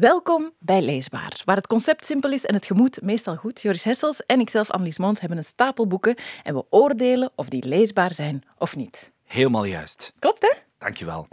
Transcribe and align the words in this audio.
Welkom 0.00 0.52
bij 0.58 0.82
Leesbaar, 0.82 1.42
waar 1.44 1.56
het 1.56 1.66
concept 1.66 2.04
simpel 2.04 2.32
is 2.32 2.46
en 2.46 2.54
het 2.54 2.66
gemoed 2.66 3.02
meestal 3.02 3.36
goed. 3.36 3.60
Joris 3.60 3.84
Hessels 3.84 4.26
en 4.26 4.40
ikzelf, 4.40 4.70
Annelies 4.70 4.98
Moons, 4.98 5.20
hebben 5.20 5.38
een 5.38 5.44
stapel 5.44 5.86
boeken 5.86 6.14
en 6.42 6.54
we 6.54 6.64
oordelen 6.70 7.30
of 7.34 7.48
die 7.48 7.66
leesbaar 7.66 8.14
zijn 8.14 8.42
of 8.58 8.76
niet. 8.76 9.12
Helemaal 9.24 9.64
juist. 9.64 10.12
Klopt, 10.18 10.42
hè? 10.42 10.52
Dankjewel. 10.78 11.28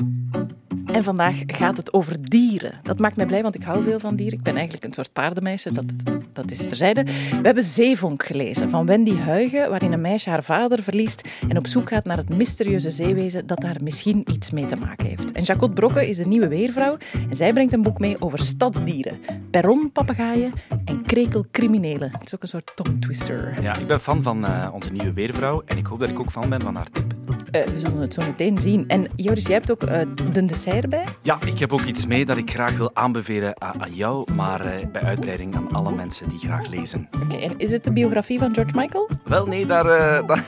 En 0.97 1.03
vandaag 1.03 1.35
gaat 1.47 1.77
het 1.77 1.93
over 1.93 2.29
dieren. 2.29 2.79
Dat 2.83 2.99
maakt 2.99 3.15
mij 3.15 3.25
blij, 3.25 3.41
want 3.41 3.55
ik 3.55 3.63
hou 3.63 3.83
veel 3.83 3.99
van 3.99 4.15
dieren. 4.15 4.37
Ik 4.37 4.43
ben 4.43 4.53
eigenlijk 4.53 4.83
een 4.85 4.93
soort 4.93 5.13
paardenmeisje, 5.13 5.71
dat, 5.71 5.85
dat 6.33 6.51
is 6.51 6.67
terzijde. 6.67 7.03
We 7.03 7.39
hebben 7.41 7.63
Zeevonk 7.63 8.25
gelezen 8.25 8.69
van 8.69 8.85
Wendy 8.85 9.17
Huigen, 9.17 9.69
waarin 9.69 9.91
een 9.91 10.01
meisje 10.01 10.29
haar 10.29 10.43
vader 10.43 10.83
verliest 10.83 11.27
en 11.47 11.57
op 11.57 11.67
zoek 11.67 11.89
gaat 11.89 12.05
naar 12.05 12.17
het 12.17 12.35
mysterieuze 12.35 12.91
zeewezen 12.91 13.47
dat 13.47 13.61
daar 13.61 13.75
misschien 13.81 14.25
iets 14.31 14.51
mee 14.51 14.65
te 14.65 14.75
maken 14.75 15.05
heeft. 15.05 15.31
En 15.31 15.43
Jacot 15.43 15.73
Brokke 15.73 16.09
is 16.09 16.17
de 16.17 16.27
nieuwe 16.27 16.47
weervrouw 16.47 16.97
en 17.29 17.35
zij 17.35 17.53
brengt 17.53 17.73
een 17.73 17.81
boek 17.81 17.99
mee 17.99 18.21
over 18.21 18.39
stadsdieren, 18.39 19.19
perronpapegaaien 19.51 20.51
en 20.85 21.01
krekelcriminelen. 21.01 22.11
Het 22.11 22.23
is 22.25 22.35
ook 22.35 22.41
een 22.41 22.47
soort 22.47 22.71
tongue 22.75 22.99
twister. 22.99 23.61
Ja, 23.61 23.77
ik 23.77 23.87
ben 23.87 23.99
fan 23.99 24.23
van 24.23 24.45
uh, 24.45 24.69
onze 24.73 24.91
nieuwe 24.91 25.13
weervrouw 25.13 25.61
en 25.65 25.77
ik 25.77 25.85
hoop 25.85 25.99
dat 25.99 26.09
ik 26.09 26.19
ook 26.19 26.31
fan 26.31 26.49
ben 26.49 26.61
van 26.61 26.75
haar 26.75 26.89
tip. 26.89 27.15
Uh, 27.51 27.63
we 27.63 27.79
zullen 27.79 27.97
het 27.97 28.13
zo 28.13 28.21
meteen 28.25 28.57
zien. 28.57 28.87
En 28.87 29.07
Joris, 29.15 29.45
jij 29.45 29.53
hebt 29.53 29.71
ook 29.71 29.83
uh, 29.83 30.01
de 30.31 30.45
dessert 30.45 30.83
erbij? 30.83 31.05
Ja, 31.21 31.37
ik 31.45 31.59
heb 31.59 31.73
ook 31.73 31.81
iets 31.81 32.05
mee 32.05 32.25
dat 32.25 32.37
ik 32.37 32.51
graag 32.51 32.77
wil 32.77 32.95
aanbevelen 32.95 33.61
aan, 33.61 33.81
aan 33.81 33.93
jou, 33.93 34.33
maar 34.33 34.65
uh, 34.65 34.85
bij 34.91 35.01
uitbreiding 35.01 35.55
aan 35.55 35.71
alle 35.71 35.95
mensen 35.95 36.29
die 36.29 36.39
graag 36.39 36.67
lezen. 36.67 37.07
Oké, 37.15 37.23
okay, 37.23 37.41
en 37.41 37.53
is 37.57 37.71
het 37.71 37.83
de 37.83 37.91
biografie 37.91 38.39
van 38.39 38.53
George 38.53 38.75
Michael? 38.75 39.09
Wel, 39.23 39.45
nee, 39.45 39.65
daar, 39.65 39.83
daar, 40.27 40.45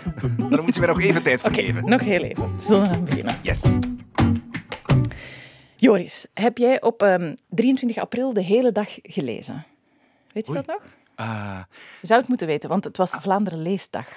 daar 0.49 0.63
moet 0.63 0.73
je 0.73 0.80
mij 0.80 0.90
nog 0.90 1.02
even 1.02 1.23
tijd 1.23 1.41
voor 1.41 1.49
okay, 1.49 1.66
geven. 1.66 1.90
nog 1.90 2.02
heel 2.02 2.21
even. 2.21 2.62
Zullen 2.62 2.84
we 2.84 2.90
aan 2.90 3.05
beginnen? 3.05 3.35
Yes. 3.41 3.63
Joris, 5.76 6.26
heb 6.34 6.57
jij 6.57 6.81
op 6.81 7.02
um, 7.02 7.34
23 7.49 7.98
april 7.98 8.34
de 8.34 8.43
hele 8.43 8.71
dag 8.71 8.98
gelezen? 9.04 9.66
Weet 10.31 10.45
je 10.48 10.54
Oei. 10.54 10.63
dat 10.66 10.76
nog? 10.76 10.98
Je 12.02 12.07
zou 12.07 12.20
het 12.20 12.29
moeten 12.29 12.48
weten, 12.48 12.70
want 12.70 12.84
het 12.84 12.98
was 12.98 13.12
Vlaanderen 13.12 13.62
Leesdag. 13.62 14.07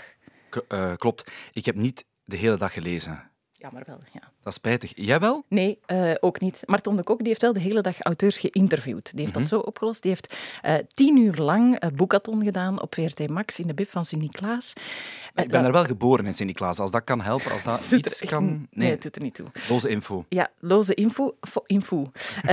Uh, 0.69 0.92
klopt. 0.97 1.31
Ik 1.53 1.64
heb 1.64 1.75
niet 1.75 2.05
de 2.33 2.39
hele 2.39 2.57
dag 2.57 2.73
gelezen. 2.73 3.31
Jammer 3.53 3.83
wel, 3.87 4.01
ja. 4.13 4.21
Dat 4.21 4.53
is 4.53 4.55
spijtig. 4.55 4.93
Jij 4.95 5.21
wel? 5.21 5.45
Nee, 5.49 5.79
uh, 5.87 6.13
ook 6.21 6.41
niet. 6.41 6.63
Maar 6.67 6.81
Tom 6.81 6.97
de 6.97 7.03
Kok 7.03 7.19
die 7.19 7.27
heeft 7.29 7.41
wel 7.41 7.53
de 7.53 7.61
hele 7.61 7.81
dag 7.81 8.01
auteurs 8.01 8.39
geïnterviewd. 8.39 9.11
Die 9.11 9.21
heeft 9.21 9.29
Mhm. 9.31 9.39
mm 9.41 9.47
-hmm. 9.47 9.51
dat 9.51 9.61
zo 9.61 9.69
opgelost. 9.69 10.03
Die 10.03 10.11
heeft 10.11 10.37
uh, 10.65 10.75
tien 10.95 11.17
uur 11.17 11.35
lang 11.35 11.77
een 11.83 11.97
boekathon 11.97 12.43
gedaan 12.45 12.81
op 12.83 12.95
VRT 12.95 13.29
Max 13.29 13.59
in 13.59 13.67
de 13.67 13.75
bib 13.75 13.91
van 13.91 14.05
Sint-Niklaas. 14.05 14.73
Ik 14.73 15.33
ben 15.35 15.49
dat... 15.49 15.65
er 15.65 15.73
wel 15.73 15.85
geboren 15.85 16.27
in 16.27 16.35
Sint-Niklaas. 16.35 16.79
Als 16.79 16.91
dat 16.91 17.05
kan 17.05 17.21
helpen, 17.21 17.53
als 17.53 17.63
dat 17.63 17.91
iets 17.99 18.25
kan... 18.25 18.45
Nee. 18.49 18.67
nee, 18.71 18.91
het 18.91 19.03
doet 19.03 19.17
er 19.17 19.23
niet 19.23 19.35
toe. 19.35 19.47
Loze 19.69 19.89
info. 19.89 20.25
Ja, 20.29 20.51
loze 20.59 20.95
info. 20.95 21.37
info. 21.67 22.11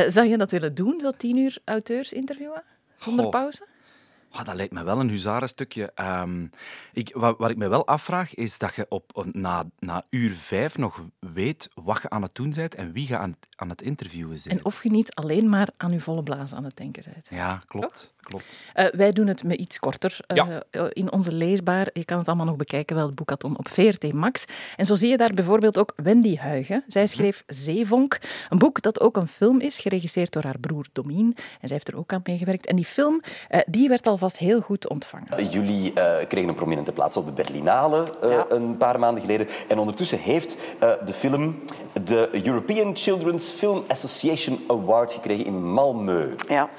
zou 0.08 0.28
je 0.28 0.38
dat 0.38 0.52
willen 0.52 0.76
doen, 0.76 1.00
zo 1.02 1.12
tien 1.18 1.38
uur 1.38 1.58
auteurs 1.66 2.14
interviewen? 2.14 2.64
Zonder 2.98 3.24
Goh. 3.24 3.34
pauze? 3.34 3.66
Oh, 4.32 4.44
dat 4.44 4.56
lijkt 4.56 4.74
me 4.74 4.84
wel 4.84 5.00
een 5.00 5.10
huzarenstukje. 5.10 5.92
Um, 5.96 6.50
ik, 6.94 7.12
wat, 7.14 7.38
wat, 7.38 7.50
ik 7.50 7.58
me 7.58 7.68
wel 7.68 7.88
afvraag, 7.88 8.34
is 8.36 8.58
dat 8.58 8.76
je 8.76 8.86
op, 8.90 9.28
na, 9.32 9.64
na 9.80 10.04
uur 10.10 10.32
vijf 10.32 10.78
nog 10.78 11.02
weet 11.20 11.70
wat 11.74 12.02
je 12.02 12.10
aan 12.10 12.22
het 12.22 12.36
doen 12.36 12.50
bent 12.50 12.76
en 12.76 12.92
wie 12.92 13.08
je 13.08 13.18
aan, 13.18 13.36
aan 13.56 13.70
het 13.70 13.82
interviewen 13.82 14.30
bent. 14.30 14.48
En 14.48 14.66
of 14.66 14.84
je 14.84 14.90
niet 14.90 15.16
alleen 15.16 15.50
maar 15.50 15.70
aan 15.78 15.90
je 15.90 16.00
volle 16.00 16.24
blaas 16.24 16.54
aan 16.54 16.64
het 16.64 16.78
denken 16.78 17.04
bent. 17.14 17.28
Ja, 17.30 17.62
klopt. 17.68 17.86
klopt. 17.86 18.14
Uh, 18.30 18.86
wij 18.92 19.12
doen 19.12 19.28
het 19.28 19.44
met 19.44 19.58
iets 19.58 19.80
korter. 19.80 20.18
Uh, 20.28 20.38
Ja. 20.38 20.64
In 20.94 21.12
onze 21.12 21.34
leesbaar, 21.34 21.88
je 21.94 22.06
kan 22.06 22.18
het 22.18 22.28
allemaal 22.28 22.46
nog 22.46 22.56
bekijken, 22.56 22.96
wel, 22.96 23.06
het 23.06 23.16
boekathon 23.16 23.58
op 23.58 23.70
VRT 23.70 24.14
Max. 24.14 24.46
En 24.76 24.86
zo 24.86 24.96
zie 24.96 25.10
je 25.10 25.18
daar 25.18 25.34
bijvoorbeeld 25.34 25.78
ook 25.78 25.94
Wendy 25.96 26.38
Huigen. 26.38 26.84
Zij 26.88 27.08
schreef 27.08 27.44
Zeevonk, 27.48 28.18
een 28.50 28.58
boek 28.58 28.82
dat 28.82 29.00
ook 29.00 29.18
een 29.18 29.28
film 29.28 29.60
is, 29.60 29.78
geregisseerd 29.78 30.32
door 30.34 30.44
haar 30.44 30.60
broer 30.60 30.86
Domien. 30.94 31.34
En 31.36 31.68
zij 31.68 31.70
heeft 31.72 31.88
er 31.88 31.98
ook 31.98 32.14
aan 32.14 32.22
meegewerkt. 32.24 32.66
En 32.66 32.76
die 32.76 32.86
film, 32.86 33.22
uh, 33.52 33.60
die 33.66 33.90
werd 33.90 34.08
alvast 34.08 34.38
heel 34.38 34.62
goed 34.62 34.90
ontvangen. 34.90 35.50
Jullie 35.50 35.92
uh, 35.98 36.16
kregen 36.28 36.50
een 36.50 36.56
prominente 36.56 36.92
plaats 36.92 37.18
op 37.18 37.26
de 37.26 37.32
Berlinale 37.32 38.08
uh, 38.24 38.30
Ja. 38.32 38.46
een 38.50 38.78
paar 38.78 39.00
maanden 39.00 39.22
geleden. 39.22 39.48
En 39.68 39.80
ondertussen 39.80 40.20
heeft 40.20 40.58
uh, 40.84 40.92
de 41.06 41.14
film 41.14 41.60
de 42.04 42.30
European 42.46 42.96
Children's 42.96 43.52
Film 43.52 43.84
Association 43.88 44.60
Award 44.68 45.14
gekregen 45.14 45.46
in 45.46 45.54
Malmö. 45.78 46.36
Ja. 46.48 46.70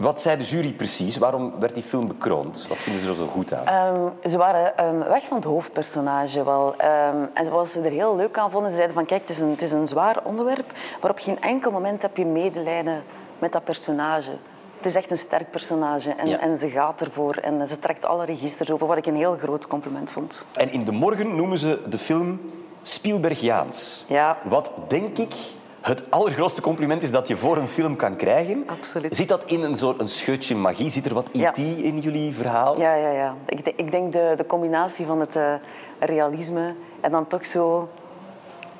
Wat 0.00 0.20
zei 0.20 0.36
de 0.36 0.44
jury 0.44 0.72
precies? 0.72 1.16
Waarom 1.16 1.52
werd 1.58 1.74
die 1.74 1.82
film 1.82 2.08
bekroond? 2.08 2.66
Wat 2.68 2.76
vinden 2.78 3.02
ze 3.02 3.08
er 3.08 3.14
zo 3.14 3.26
goed 3.26 3.52
aan? 3.54 3.96
Um, 3.96 4.12
ze 4.30 4.36
waren 4.36 4.86
um, 4.86 4.98
weg 4.98 5.24
van 5.24 5.36
het 5.36 5.46
hoofdpersonage 5.46 6.44
wel. 6.44 6.66
Um, 6.68 7.30
en 7.34 7.50
wat 7.50 7.68
ze 7.68 7.80
er 7.80 7.90
heel 7.90 8.16
leuk 8.16 8.38
aan 8.38 8.50
vonden, 8.50 8.70
ze 8.70 8.76
zeiden 8.76 8.96
van 8.96 9.06
kijk, 9.06 9.20
het 9.20 9.30
is, 9.30 9.40
een, 9.40 9.50
het 9.50 9.62
is 9.62 9.72
een 9.72 9.86
zwaar 9.86 10.16
onderwerp, 10.22 10.72
maar 11.00 11.10
op 11.10 11.18
geen 11.18 11.40
enkel 11.40 11.70
moment 11.70 12.02
heb 12.02 12.16
je 12.16 12.26
medelijden 12.26 13.02
met 13.38 13.52
dat 13.52 13.64
personage. 13.64 14.30
Het 14.76 14.86
is 14.86 14.94
echt 14.94 15.10
een 15.10 15.18
sterk 15.18 15.50
personage 15.50 16.10
en, 16.10 16.28
Ja. 16.28 16.38
en 16.38 16.58
ze 16.58 16.70
gaat 16.70 17.00
ervoor 17.00 17.34
en 17.34 17.68
ze 17.68 17.78
trekt 17.78 18.06
alle 18.06 18.24
registers 18.24 18.70
open, 18.70 18.86
wat 18.86 18.96
ik 18.96 19.06
een 19.06 19.16
heel 19.16 19.36
groot 19.42 19.66
compliment 19.66 20.10
vond. 20.10 20.46
En 20.52 20.72
in 20.72 20.84
De 20.84 20.92
Morgen 20.92 21.36
noemen 21.36 21.58
ze 21.58 21.80
de 21.88 21.98
film 21.98 22.40
Spielbergiaans. 22.82 24.04
Ja. 24.08 24.36
Wat 24.42 24.72
denk 24.88 25.18
ik 25.18 25.34
het 25.80 26.10
allergrootste 26.10 26.60
compliment 26.60 27.02
is 27.02 27.10
dat 27.10 27.28
je 27.28 27.36
voor 27.36 27.56
een 27.56 27.68
film 27.68 27.96
kan 27.96 28.16
krijgen. 28.16 28.62
Absoluut. 28.66 29.16
Zit 29.16 29.28
dat 29.28 29.44
in 29.44 29.62
een 29.62 29.76
soort 29.76 30.00
een 30.00 30.08
scheutje 30.08 30.54
magie? 30.54 30.90
Zit 30.90 31.06
er 31.06 31.14
wat 31.14 31.28
Ja. 31.32 31.50
IT 31.54 31.58
in 31.82 32.00
jullie 32.00 32.34
verhaal? 32.34 32.78
Ja, 32.80 32.94
ja, 32.94 33.10
ja. 33.10 33.36
Ik, 33.46 33.64
denk- 33.64 33.76
ik 33.78 33.90
denk 33.90 34.12
de, 34.12 34.34
de 34.36 34.46
combinatie 34.46 35.06
van 35.06 35.20
het 35.20 35.36
uh, 35.36 35.54
realisme 36.00 36.74
en 37.00 37.10
dan 37.10 37.26
toch 37.26 37.46
zo 37.46 37.88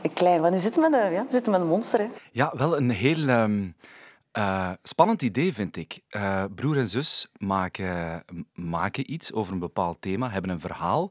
een 0.03 0.13
klein... 0.13 0.41
Want 0.41 0.53
nu 0.53 0.59
zitten 0.61 0.83
we 0.83 0.89
met 0.89 1.01
een, 1.01 1.13
ja, 1.13 1.21
we 1.27 1.33
zitten 1.33 1.53
met 1.53 1.61
een 1.61 1.67
monster, 1.67 1.99
hè. 1.99 2.07
Ja, 2.33 2.53
wel 2.57 2.77
een 2.77 2.91
heel 2.91 3.29
um, 3.29 3.75
uh, 4.39 4.71
spannend 4.83 5.23
idee, 5.23 5.55
vind 5.55 5.77
ik. 5.77 6.01
Uh, 6.11 6.45
broer 6.55 6.79
en 6.79 6.89
zus 6.89 7.29
maken, 7.39 8.25
maken 8.55 9.13
iets 9.13 9.33
over 9.33 9.53
een 9.53 9.59
bepaald 9.59 9.97
thema, 10.01 10.31
hebben 10.31 10.51
een 10.51 10.61
verhaal. 10.61 11.11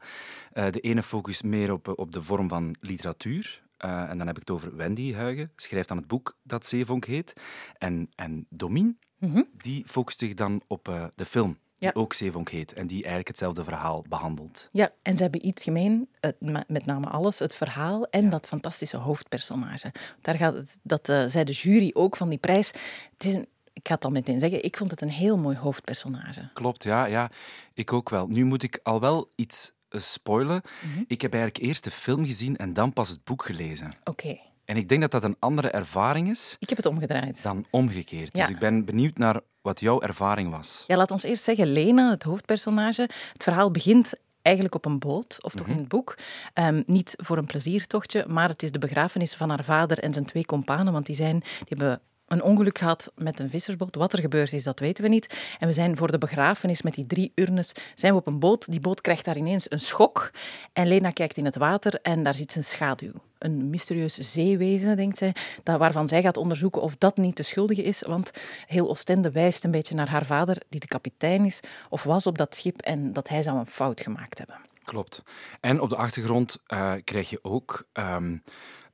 Uh, 0.54 0.66
de 0.72 0.80
ene 0.80 1.04
focust 1.04 1.44
meer 1.44 1.72
op, 1.72 1.94
op 1.96 2.12
de 2.14 2.22
vorm 2.22 2.50
van 2.50 2.76
literatuur. 2.80 3.62
Uh, 3.86 4.10
en 4.10 4.18
dan 4.18 4.28
heb 4.28 4.36
ik 4.36 4.42
het 4.42 4.52
over 4.52 4.76
Wendy 4.76 5.14
Huigen, 5.14 5.52
schrijft 5.56 5.92
aan 5.92 5.98
het 5.98 6.08
boek 6.08 6.38
dat 6.44 6.66
Zeevonk 6.66 7.06
heet. 7.06 7.34
En, 7.78 8.10
en 8.16 8.46
Domien, 8.50 9.00
Mm 9.20 9.32
-hmm. 9.32 9.48
die 9.58 9.84
focust 9.86 10.20
zich 10.20 10.34
dan 10.34 10.62
op 10.68 10.88
uh, 10.88 11.04
de 11.16 11.26
film, 11.26 11.58
die 11.78 11.88
Ja. 11.88 11.92
ook 11.94 12.14
Zeevonk 12.14 12.50
heet. 12.50 12.74
En 12.74 12.88
die 12.88 12.98
eigenlijk 12.98 13.28
hetzelfde 13.28 13.64
verhaal 13.64 14.06
behandelt. 14.10 14.70
Ja, 14.72 14.92
en 15.02 15.18
ze 15.18 15.22
hebben 15.24 15.46
iets 15.48 15.64
gemeen, 15.64 16.10
met 16.68 16.86
name 16.86 17.08
alles, 17.08 17.40
het 17.40 17.56
verhaal 17.56 18.06
en 18.06 18.30
dat 18.30 18.48
fantastische 18.48 18.98
hoofdpersonage. 18.98 19.92
Daar 20.22 20.36
gaat 20.36 20.54
het, 20.54 20.80
dat 20.82 21.10
uh, 21.10 21.26
zei 21.26 21.44
de 21.44 21.52
jury 21.52 21.92
ook 21.94 22.18
van 22.18 22.30
die 22.30 22.38
prijs. 22.38 22.68
Het 23.14 23.26
is 23.26 23.34
een, 23.36 23.48
ik 23.74 23.88
ga 23.88 23.94
het 23.94 24.06
al 24.06 24.12
meteen 24.12 24.40
zeggen, 24.40 24.64
ik 24.64 24.78
vond 24.78 24.92
het 24.92 25.02
een 25.02 25.10
heel 25.10 25.38
mooi 25.38 25.58
hoofdpersonage. 25.58 26.50
Klopt, 26.54 26.84
ja, 26.84 27.06
ja. 27.06 27.32
Ik 27.74 27.94
ook 27.94 28.10
wel. 28.10 28.28
Nu 28.28 28.44
moet 28.44 28.64
ik 28.64 28.80
al 28.84 29.00
wel 29.00 29.32
iets 29.36 29.72
uh, 29.90 30.02
spoilen. 30.02 30.62
Mhm. 30.82 31.04
Ik 31.08 31.22
heb 31.22 31.34
eigenlijk 31.34 31.64
eerst 31.64 31.84
de 31.84 31.92
film 31.92 32.26
gezien 32.26 32.58
en 32.58 32.74
dan 32.74 32.94
pas 32.94 33.10
het 33.10 33.24
boek 33.24 33.46
gelezen. 33.46 33.92
Oké, 34.04 34.38
En 34.66 34.78
ik 34.78 34.90
denk 34.90 35.02
dat 35.02 35.12
dat 35.12 35.24
een 35.24 35.36
andere 35.40 35.70
ervaring 35.70 36.30
is 36.30 36.56
ik 36.60 36.70
heb 36.70 36.78
het 36.78 36.88
omgedraaid. 36.88 37.44
dan 37.44 37.66
omgekeerd. 37.70 38.38
Ja. 38.38 38.46
Dus 38.46 38.54
ik 38.54 38.60
ben 38.60 38.86
benieuwd 38.86 39.18
naar 39.18 39.42
wat 39.62 39.80
jouw 39.80 40.02
ervaring 40.02 40.52
was. 40.52 40.84
Ja, 40.88 40.96
laat 40.98 41.12
ons 41.12 41.24
eerst 41.24 41.44
zeggen, 41.44 41.68
Lena, 41.68 42.10
het 42.10 42.24
hoofdpersonage. 42.24 43.02
Het 43.34 43.44
verhaal 43.44 43.72
begint 43.72 44.14
eigenlijk 44.42 44.76
op 44.76 44.86
een 44.86 45.00
boot, 45.00 45.38
of 45.44 45.54
toch 45.54 45.68
in 45.68 45.78
het 45.78 45.88
boek. 45.88 46.18
Ehm, 46.54 46.82
niet 46.86 47.14
voor 47.18 47.38
een 47.38 47.46
pleziertochtje, 47.46 48.26
maar 48.28 48.50
het 48.50 48.64
is 48.64 48.72
de 48.72 48.80
begrafenis 48.80 49.34
van 49.36 49.50
haar 49.50 49.64
vader 49.64 50.00
en 50.00 50.14
zijn 50.14 50.26
twee 50.26 50.46
kompanen, 50.46 50.94
want 50.94 51.06
die, 51.06 51.16
zijn, 51.16 51.40
die 51.40 51.66
hebben 51.68 52.02
een 52.30 52.44
ongeluk 52.44 52.78
gehad 52.78 53.12
met 53.16 53.40
een 53.40 53.50
vissersboot. 53.50 53.96
Wat 53.96 54.14
er 54.14 54.20
gebeurd 54.20 54.54
is, 54.54 54.64
dat 54.64 54.80
weten 54.80 55.04
we 55.04 55.10
niet. 55.10 55.56
En 55.60 55.68
we 55.68 55.74
zijn 55.74 55.98
voor 55.98 56.12
de 56.12 56.18
begrafenis 56.18 56.82
met 56.82 56.94
die 56.94 57.06
drie 57.06 57.32
urnes 57.36 57.72
zijn 57.96 58.14
we 58.14 58.20
op 58.20 58.28
een 58.28 58.40
boot. 58.40 58.72
Die 58.72 58.80
boot 58.80 59.02
krijgt 59.02 59.26
daar 59.26 59.38
ineens 59.38 59.72
een 59.72 59.80
schok. 59.80 60.32
En 60.74 60.88
Lena 60.88 61.10
kijkt 61.10 61.38
in 61.38 61.46
het 61.46 61.56
water 61.56 62.00
en 62.02 62.24
daar 62.24 62.34
zit 62.34 62.52
zijn 62.52 62.64
schaduw. 62.64 63.12
Een 63.38 63.70
mysterieus 63.70 64.18
zeewezen, 64.18 64.98
denkt 64.98 65.18
zij, 65.18 65.36
waarvan 65.64 66.08
zij 66.08 66.22
gaat 66.22 66.38
onderzoeken 66.38 66.82
of 66.82 66.96
dat 66.98 67.18
niet 67.18 67.38
de 67.38 67.44
schuldige 67.44 67.84
is. 67.84 68.02
Want 68.02 68.32
heel 68.68 68.90
Oostende 68.90 69.32
wijst 69.32 69.64
een 69.64 69.72
beetje 69.72 69.96
naar 69.96 70.10
haar 70.10 70.26
vader, 70.26 70.62
die 70.70 70.80
de 70.80 70.88
kapitein 70.88 71.46
is 71.46 71.60
of 71.90 72.04
was 72.04 72.28
op 72.28 72.38
dat 72.38 72.56
schip, 72.56 72.82
en 72.82 73.14
dat 73.14 73.30
hij 73.30 73.42
zou 73.42 73.58
een 73.58 73.66
fout 73.66 74.02
gemaakt 74.02 74.38
hebben. 74.38 74.58
Klopt. 74.84 75.24
En 75.60 75.82
op 75.82 75.90
de 75.90 75.96
achtergrond 75.96 76.58
uh, 76.68 76.94
krijg 77.04 77.30
je 77.30 77.40
ook 77.44 77.88
um, 77.94 78.44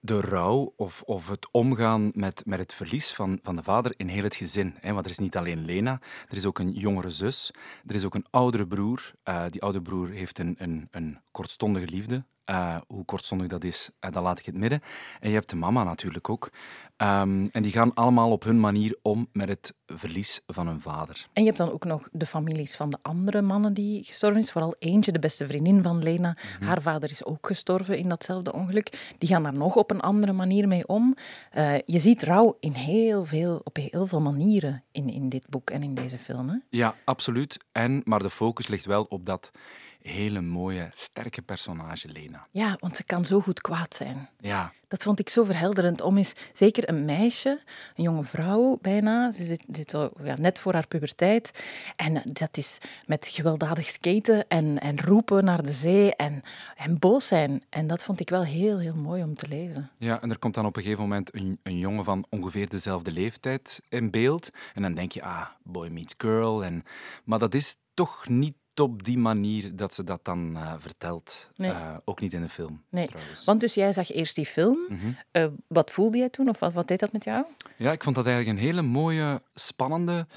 de 0.05 0.19
rouw 0.19 0.73
of, 0.75 1.01
of 1.01 1.29
het 1.29 1.47
omgaan 1.51 2.11
met, 2.13 2.41
met 2.45 2.59
het 2.59 2.73
verlies 2.73 3.13
van, 3.13 3.39
van 3.43 3.55
de 3.55 3.63
vader 3.63 3.93
in 3.97 4.07
heel 4.07 4.23
het 4.23 4.35
gezin. 4.35 4.75
Hè? 4.79 4.93
Want 4.93 5.05
er 5.05 5.11
is 5.11 5.17
niet 5.17 5.37
alleen 5.37 5.65
Lena, 5.65 5.99
er 6.29 6.37
is 6.37 6.45
ook 6.45 6.59
een 6.59 6.71
jongere 6.71 7.09
zus, 7.09 7.53
er 7.85 7.95
is 7.95 8.05
ook 8.05 8.15
een 8.15 8.25
oudere 8.29 8.67
broer. 8.67 9.11
Uh, 9.23 9.43
die 9.49 9.61
oude 9.61 9.81
broer 9.81 10.09
heeft 10.09 10.39
een, 10.39 10.55
een, 10.57 10.87
een 10.91 11.19
kortstondige 11.31 11.87
liefde 11.87 12.25
Uh, 12.49 12.77
hoe 12.87 13.05
kortstondig 13.05 13.47
dat 13.47 13.63
is, 13.63 13.89
uh, 14.01 14.11
dan 14.11 14.23
laat 14.23 14.39
ik 14.39 14.45
het 14.45 14.55
midden. 14.55 14.81
En 15.19 15.29
je 15.29 15.35
hebt 15.35 15.49
de 15.49 15.55
mama 15.55 15.83
natuurlijk 15.83 16.29
ook. 16.29 16.51
Um, 16.97 17.49
en 17.51 17.61
die 17.61 17.71
gaan 17.71 17.93
allemaal 17.93 18.31
op 18.31 18.43
hun 18.43 18.59
manier 18.59 18.97
om 19.01 19.27
met 19.31 19.47
het 19.47 19.73
verlies 19.85 20.41
van 20.47 20.67
hun 20.67 20.81
vader. 20.81 21.27
En 21.33 21.41
je 21.41 21.47
hebt 21.47 21.59
dan 21.59 21.71
ook 21.71 21.85
nog 21.85 22.09
de 22.11 22.25
families 22.25 22.75
van 22.75 22.89
de 22.89 22.97
andere 23.01 23.41
mannen 23.41 23.73
die 23.73 24.03
gestorven 24.03 24.39
is. 24.39 24.51
Vooral 24.51 24.75
eentje, 24.79 25.11
de 25.11 25.19
beste 25.19 25.47
vriendin 25.47 25.83
van 25.83 26.03
Lena. 26.03 26.29
Mm 26.29 26.35
-hmm. 26.57 26.67
Haar 26.67 26.81
vader 26.81 27.11
is 27.11 27.25
ook 27.25 27.47
gestorven 27.47 27.97
in 27.97 28.09
datzelfde 28.09 28.53
ongeluk. 28.53 29.13
Die 29.17 29.29
gaan 29.29 29.43
daar 29.43 29.53
nog 29.53 29.75
op 29.75 29.91
een 29.91 30.01
andere 30.01 30.33
manier 30.33 30.67
mee 30.67 30.87
om. 30.87 31.15
Uh, 31.57 31.75
je 31.85 31.99
ziet 31.99 32.23
rouw 32.23 32.57
in 32.59 32.73
heel 32.73 33.25
veel, 33.25 33.61
op 33.63 33.75
heel 33.75 34.05
veel 34.05 34.21
manieren 34.21 34.83
in, 34.91 35.09
in 35.09 35.29
dit 35.29 35.49
boek 35.49 35.69
en 35.69 35.83
in 35.83 35.93
deze 35.93 36.17
film. 36.17 36.49
Hè? 36.49 36.57
Ja, 36.69 36.95
absoluut. 37.05 37.57
En, 37.71 38.01
maar 38.03 38.19
de 38.19 38.29
focus 38.29 38.67
ligt 38.67 38.85
wel 38.85 39.03
op 39.03 39.25
dat 39.25 39.51
hele 40.07 40.41
mooie, 40.41 40.89
sterke 40.93 41.41
personage, 41.41 42.07
Lena. 42.07 42.47
Ja, 42.51 42.77
want 42.79 42.95
ze 42.95 43.03
kan 43.03 43.25
zo 43.25 43.41
goed 43.41 43.61
kwaad 43.61 43.95
zijn. 43.95 44.29
Ja. 44.39 44.73
Dat 44.88 45.03
vond 45.03 45.19
ik 45.19 45.29
zo 45.29 45.43
verhelderend 45.43 46.01
om 46.01 46.17
eens, 46.17 46.33
zeker 46.53 46.89
een 46.89 47.05
meisje, 47.05 47.61
een 47.95 48.03
jonge 48.03 48.23
vrouw 48.23 48.77
bijna, 48.81 49.31
ze 49.31 49.43
zit, 49.43 49.63
zit 49.75 49.92
ja, 50.24 50.36
net 50.36 50.60
voor 50.60 50.74
haar 50.74 50.88
puberteit, 50.88 51.51
en 51.95 52.22
dat 52.25 52.57
is 52.57 52.77
met 53.06 53.27
gewelddadig 53.27 53.88
skaten 53.88 54.48
en, 54.48 54.80
en 54.80 55.01
roepen 55.01 55.44
naar 55.44 55.63
de 55.63 55.72
zee 55.72 56.16
en, 56.16 56.42
en 56.77 57.00
boos 57.00 57.27
zijn. 57.27 57.63
En 57.69 57.88
dat 57.88 58.04
vond 58.04 58.19
ik 58.19 58.30
wel 58.30 58.44
heel, 58.44 58.80
heel 58.80 58.95
mooi 58.95 59.24
om 59.24 59.36
te 59.36 59.48
lezen. 59.48 59.89
Ja, 59.98 60.22
en 60.22 60.30
er 60.30 60.39
komt 60.39 60.54
dan 60.54 60.66
op 60.66 60.75
een 60.75 60.81
gegeven 60.81 61.04
moment 61.04 61.36
een, 61.36 61.60
een 61.63 61.77
jongen 61.77 62.04
van 62.04 62.25
ongeveer 62.30 62.69
dezelfde 62.69 63.12
leeftijd 63.12 63.81
in 63.89 64.12
beeld. 64.12 64.50
En 64.74 64.81
dan 64.81 64.94
denk 64.94 65.12
je, 65.12 65.24
ah, 65.24 65.45
boy 65.63 65.88
meets 65.88 66.13
girl. 66.18 66.63
En, 66.63 66.83
maar 67.24 67.39
dat 67.39 67.54
is 67.54 67.75
toch 67.94 68.27
niet 68.27 68.56
op 68.80 69.04
die 69.04 69.18
manier 69.18 69.75
dat 69.75 69.94
ze 69.94 70.04
dat 70.04 70.25
dan 70.25 70.51
uh, 70.57 70.74
vertelt. 70.77 71.50
Nee. 71.56 71.72
Uh, 71.72 71.98
ook 72.06 72.19
niet 72.19 72.33
in 72.33 72.42
de 72.42 72.50
film, 72.50 72.83
Nee, 72.89 73.07
trouwens. 73.07 73.45
want 73.45 73.60
dus 73.60 73.74
jij 73.74 73.94
zag 73.94 74.12
eerst 74.12 74.36
die 74.36 74.45
film. 74.45 74.77
Mhm. 74.89 75.12
Uh, 75.31 75.45
wat 75.68 75.92
voelde 75.92 76.18
jij 76.18 76.30
toen 76.30 76.50
of 76.50 76.60
wat, 76.60 76.74
wat 76.74 76.88
deed 76.88 77.00
dat 77.00 77.12
met 77.12 77.24
jou? 77.24 77.45
Ja, 77.77 77.92
ik 77.92 78.04
vond 78.04 78.16
dat 78.16 78.25
eigenlijk 78.25 78.57
een 78.57 78.66
hele 78.66 78.81
mooie, 78.81 79.42
spannende 79.54 80.27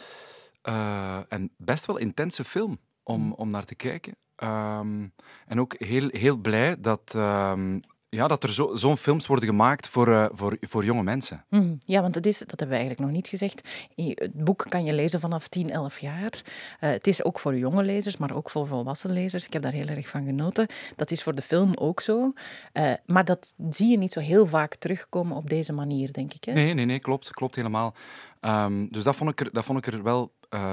en 1.28 1.50
best 1.56 1.86
wel 1.86 1.96
intense 1.96 2.44
film 2.44 2.78
om, 3.02 3.32
om 3.32 3.50
naar 3.50 3.64
te 3.64 3.74
kijken. 3.74 4.16
Um, 4.42 5.12
en 5.46 5.60
ook 5.60 5.74
heel, 5.78 6.08
heel 6.12 6.36
blij 6.36 6.80
dat 6.80 7.14
um, 7.16 7.80
ja, 8.10 8.28
dat 8.28 8.42
er 8.42 8.48
zo'n 8.48 8.76
zo 8.76 8.96
films 8.96 9.26
worden 9.26 9.48
gemaakt 9.48 9.88
voor, 9.88 10.08
uh, 10.08 10.26
voor, 10.32 10.56
voor 10.60 10.84
jonge 10.84 11.02
mensen. 11.02 11.44
Mm, 11.48 11.78
ja, 11.84 12.00
want 12.00 12.14
het 12.14 12.26
is, 12.26 12.38
dat 12.38 12.48
hebben 12.48 12.68
we 12.68 12.74
eigenlijk 12.74 13.04
nog 13.04 13.10
niet 13.10 13.28
gezegd. 13.28 13.68
Het 13.94 14.44
boek 14.44 14.66
kan 14.68 14.84
je 14.84 14.94
lezen 14.94 15.20
vanaf 15.20 15.48
10, 15.48 15.70
11 15.70 15.98
jaar. 15.98 16.42
Uh, 16.80 16.90
het 16.90 17.06
is 17.06 17.24
ook 17.24 17.38
voor 17.38 17.56
jonge 17.56 17.82
lezers, 17.82 18.16
maar 18.16 18.34
ook 18.34 18.50
voor 18.50 18.66
volwassen 18.66 19.12
lezers. 19.12 19.46
Ik 19.46 19.52
heb 19.52 19.62
daar 19.62 19.72
heel 19.72 19.86
erg 19.86 20.08
van 20.08 20.24
genoten. 20.24 20.66
Dat 20.96 21.10
is 21.10 21.22
voor 21.22 21.34
de 21.34 21.42
film 21.42 21.74
ook 21.74 22.00
zo. 22.00 22.32
Uh, 22.72 22.92
maar 23.06 23.24
dat 23.24 23.54
zie 23.70 23.90
je 23.90 23.98
niet 23.98 24.12
zo 24.12 24.20
heel 24.20 24.46
vaak 24.46 24.74
terugkomen 24.74 25.36
op 25.36 25.48
deze 25.48 25.72
manier, 25.72 26.12
denk 26.12 26.34
ik. 26.34 26.44
Hè? 26.44 26.52
Nee, 26.52 26.74
nee, 26.74 26.84
nee, 26.84 26.98
klopt. 26.98 27.30
Klopt 27.30 27.54
helemaal. 27.54 27.94
Um, 28.40 28.88
dus 28.88 29.04
dat 29.04 29.16
vond 29.16 29.30
ik 29.30 29.40
er, 29.40 29.52
dat 29.52 29.64
vond 29.64 29.86
ik 29.86 29.92
er 29.92 30.02
wel 30.02 30.32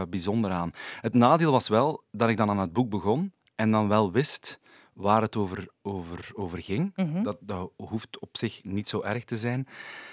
bijzonder 0.10 0.52
aan. 0.52 0.72
Het 1.02 1.14
nadeel 1.14 1.52
was 1.52 1.68
wel 1.68 2.04
dat 2.12 2.30
ik 2.30 2.38
dan 2.38 2.50
aan 2.50 2.60
het 2.60 2.74
boek 2.74 2.90
begon 2.90 3.34
en 3.56 3.72
dan 3.72 3.88
wel 3.88 4.12
wist 4.12 4.60
waar 4.96 5.22
het 5.22 5.36
over, 5.36 5.68
over, 5.82 6.30
over 6.34 6.62
ging. 6.62 6.92
Mhm. 6.96 7.08
Mm 7.08 7.14
-hmm. 7.14 7.24
dat, 7.24 7.38
dat 7.40 7.72
hoeft 7.76 8.20
op 8.20 8.38
zich 8.38 8.64
niet 8.64 8.90
zo 8.90 9.02
erg 9.02 9.24
te 9.24 9.38
zijn. 9.38 9.68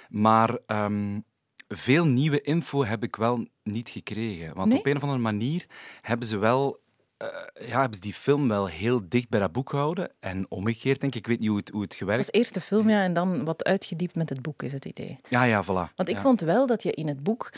Maar 0.09 0.59
um, 0.67 1.25
veel 1.69 2.05
nieuwe 2.05 2.41
info 2.41 2.85
heb 2.85 3.03
ik 3.03 3.17
wel 3.17 3.47
niet 3.63 3.89
gekregen. 3.89 4.55
Want 4.55 4.69
nee? 4.69 4.79
op 4.79 4.87
een 4.87 4.97
of 4.97 5.03
andere 5.03 5.21
manier 5.21 5.67
hebben 6.01 6.27
ze 6.27 6.39
wel... 6.39 6.81
Uh, 7.19 7.29
ja, 7.69 7.79
hebben 7.79 7.95
ze 7.95 8.01
die 8.01 8.13
film 8.13 8.49
wel 8.49 8.67
heel 8.67 9.01
dicht 9.09 9.29
bij 9.29 9.41
dat 9.41 9.53
boek 9.53 9.71
gehouden. 9.71 10.11
En 10.21 10.51
omgekeerd, 10.51 11.01
denk 11.01 11.15
ik. 11.15 11.21
Ik 11.21 11.27
weet 11.27 11.39
niet 11.39 11.49
hoe 11.49 11.59
het, 11.59 11.69
hoe 11.69 11.83
het 11.83 11.95
gewerkt 11.95 12.19
Als 12.19 12.41
eerste 12.41 12.61
film, 12.61 12.89
ja. 12.89 13.03
En 13.03 13.13
dan 13.13 13.45
wat 13.45 13.65
uitgediept 13.65 14.15
met 14.15 14.29
het 14.29 14.43
boek, 14.43 14.63
is 14.63 14.73
het 14.73 14.85
idee. 14.85 15.21
Ja, 15.29 15.43
ja, 15.43 15.65
voilà. 15.65 15.95
Want 15.97 16.09
ik 16.09 16.15
ja. 16.15 16.21
vond 16.21 16.41
wel 16.41 16.67
dat 16.67 16.83
je 16.83 16.93
in 16.93 17.09
het 17.09 17.23
boek 17.23 17.53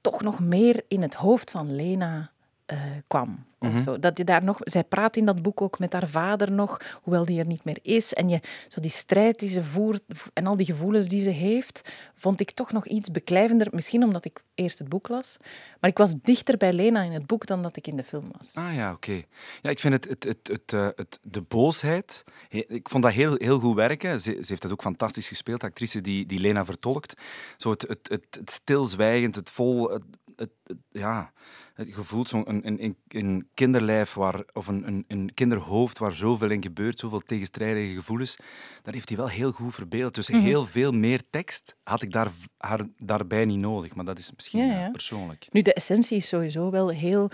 toch 0.00 0.22
nog 0.22 0.40
meer 0.40 0.84
in 0.88 1.02
het 1.02 1.14
hoofd 1.14 1.50
van 1.50 1.74
Lena 1.74 2.32
uh, 2.72 2.78
kwam. 3.06 3.44
Mhm. 3.58 3.76
Mm 3.76 3.84
-hmm. 3.84 4.00
Dat 4.00 4.18
je 4.18 4.24
daar 4.24 4.44
nog, 4.44 4.58
zij 4.60 4.84
praat 4.84 5.16
in 5.16 5.26
dat 5.26 5.42
boek 5.42 5.60
ook 5.60 5.78
met 5.78 5.92
haar 5.92 6.08
vader 6.08 6.52
nog, 6.52 6.80
hoewel 7.02 7.24
die 7.24 7.38
er 7.38 7.46
niet 7.46 7.64
meer 7.64 7.78
is. 7.82 8.14
En 8.14 8.28
je, 8.28 8.40
zo 8.68 8.80
die 8.80 8.90
strijd 8.90 9.38
die 9.38 9.48
ze 9.48 9.64
voert 9.64 10.02
en 10.32 10.46
al 10.46 10.56
die 10.56 10.66
gevoelens 10.66 11.06
die 11.06 11.20
ze 11.20 11.30
heeft, 11.30 11.92
vond 12.14 12.40
ik 12.40 12.50
toch 12.50 12.72
nog 12.72 12.86
iets 12.86 13.10
beklijvender. 13.10 13.68
Misschien 13.70 14.02
omdat 14.02 14.24
ik 14.24 14.42
eerst 14.54 14.78
het 14.78 14.88
boek 14.88 15.08
las. 15.08 15.36
Maar 15.80 15.90
ik 15.90 15.98
was 15.98 16.14
dichter 16.22 16.56
bij 16.56 16.72
Lena 16.72 17.02
in 17.02 17.12
het 17.12 17.26
boek 17.26 17.46
dan 17.46 17.62
dat 17.62 17.76
ik 17.76 17.86
in 17.86 17.96
de 17.96 18.04
film 18.04 18.30
was. 18.38 18.54
Ah 18.54 18.74
ja, 18.74 18.92
oké. 18.92 19.10
Okay. 19.10 19.26
Ja, 19.62 19.70
ik 19.70 19.80
vind 19.80 19.94
het, 19.94 20.08
het, 20.08 20.24
het, 20.24 20.48
het, 20.48 20.72
uh, 20.72 20.88
het, 20.94 21.18
de 21.22 21.42
boosheid, 21.42 22.24
ik 22.48 22.88
vond 22.88 23.02
dat 23.02 23.12
heel, 23.12 23.34
heel 23.36 23.58
goed 23.58 23.74
werken. 23.74 24.20
Ze, 24.20 24.30
ze 24.30 24.46
heeft 24.46 24.62
dat 24.62 24.72
ook 24.72 24.82
fantastisch 24.82 25.28
gespeeld, 25.28 25.60
de 25.60 25.66
actrice 25.66 26.00
die, 26.00 26.26
die 26.26 26.40
Lena 26.40 26.64
vertolkt. 26.64 27.14
Zo 27.56 27.70
het, 27.70 27.82
het, 27.82 28.08
het, 28.08 28.26
het 28.30 28.50
stilzwijgend, 28.50 29.34
het 29.34 29.50
vol... 29.50 29.90
Het, 29.90 30.02
het, 30.36 30.50
het, 30.64 30.76
ja, 30.90 31.32
je 31.76 31.92
voelt 31.92 32.28
zo'n 32.28 32.48
een, 32.48 32.82
een, 32.84 32.96
een 33.08 33.48
kinderlijf 33.54 34.14
waar, 34.14 34.44
of 34.52 34.66
een, 34.66 34.86
een, 34.86 35.04
een 35.08 35.30
kinderhoofd 35.34 35.98
waar 35.98 36.12
zoveel 36.12 36.50
in 36.50 36.62
gebeurt, 36.62 36.98
zoveel 36.98 37.20
tegenstrijdige 37.20 37.94
gevoelens. 37.94 38.36
Dat 38.82 38.94
heeft 38.94 39.08
hij 39.08 39.18
wel 39.18 39.28
heel 39.28 39.50
goed 39.52 39.74
verbeeld. 39.74 40.14
Dus 40.14 40.28
Mhm. 40.28 40.40
heel 40.42 40.66
veel 40.66 40.92
meer 40.92 41.22
tekst 41.30 41.76
had 41.82 42.02
ik 42.02 42.12
daar, 42.12 42.30
haar, 42.58 42.80
daarbij 42.98 43.44
niet 43.44 43.58
nodig. 43.58 43.94
Maar 43.94 44.04
dat 44.04 44.18
is 44.18 44.30
misschien 44.34 44.66
Ja, 44.66 44.80
ja. 44.80 44.90
persoonlijk. 44.90 45.46
Nu, 45.50 45.62
de 45.62 45.74
essentie 45.74 46.16
is 46.16 46.28
sowieso 46.28 46.70
wel 46.70 46.88
heel 46.90 47.30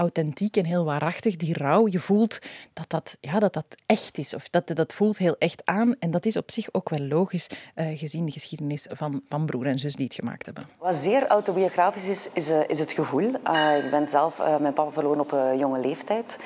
authentiek 0.00 0.56
en 0.56 0.64
heel 0.64 0.84
waarachtig. 0.84 1.36
Die 1.36 1.54
rouw, 1.54 1.88
je 1.88 1.98
voelt 1.98 2.38
dat 2.72 2.90
dat, 2.90 3.16
ja, 3.20 3.38
dat, 3.38 3.52
dat 3.52 3.66
echt 3.86 4.18
is. 4.18 4.34
Of 4.34 4.48
dat, 4.48 4.66
dat 4.74 4.92
voelt 4.92 5.18
heel 5.18 5.36
echt 5.38 5.62
aan. 5.64 5.94
En 5.98 6.10
dat 6.10 6.26
is 6.26 6.36
op 6.36 6.50
zich 6.50 6.68
ook 6.72 6.88
wel 6.88 7.00
logisch, 7.00 7.46
uh, 7.76 7.98
gezien 7.98 8.24
de 8.24 8.32
geschiedenis 8.32 8.86
van, 8.90 9.22
van 9.28 9.46
broer 9.46 9.66
en 9.66 9.78
zus 9.78 9.94
die 9.94 10.04
het 10.04 10.14
gemaakt 10.14 10.44
hebben. 10.44 10.68
Wat 10.78 10.94
zeer 10.94 11.26
autobiografisch 11.26 12.08
is, 12.08 12.30
is, 12.32 12.50
uh, 12.50 12.58
is 12.66 12.78
het 12.78 12.92
gevoel. 12.92 13.22
Uh, 13.22 13.84
ik 13.84 13.90
ben 13.90 14.06
zelf 14.06 14.42
mijn 14.60 14.72
papa 14.72 14.90
verloren 14.90 15.20
op 15.20 15.32
een 15.32 15.58
jonge 15.58 15.80
leeftijd. 15.80 16.38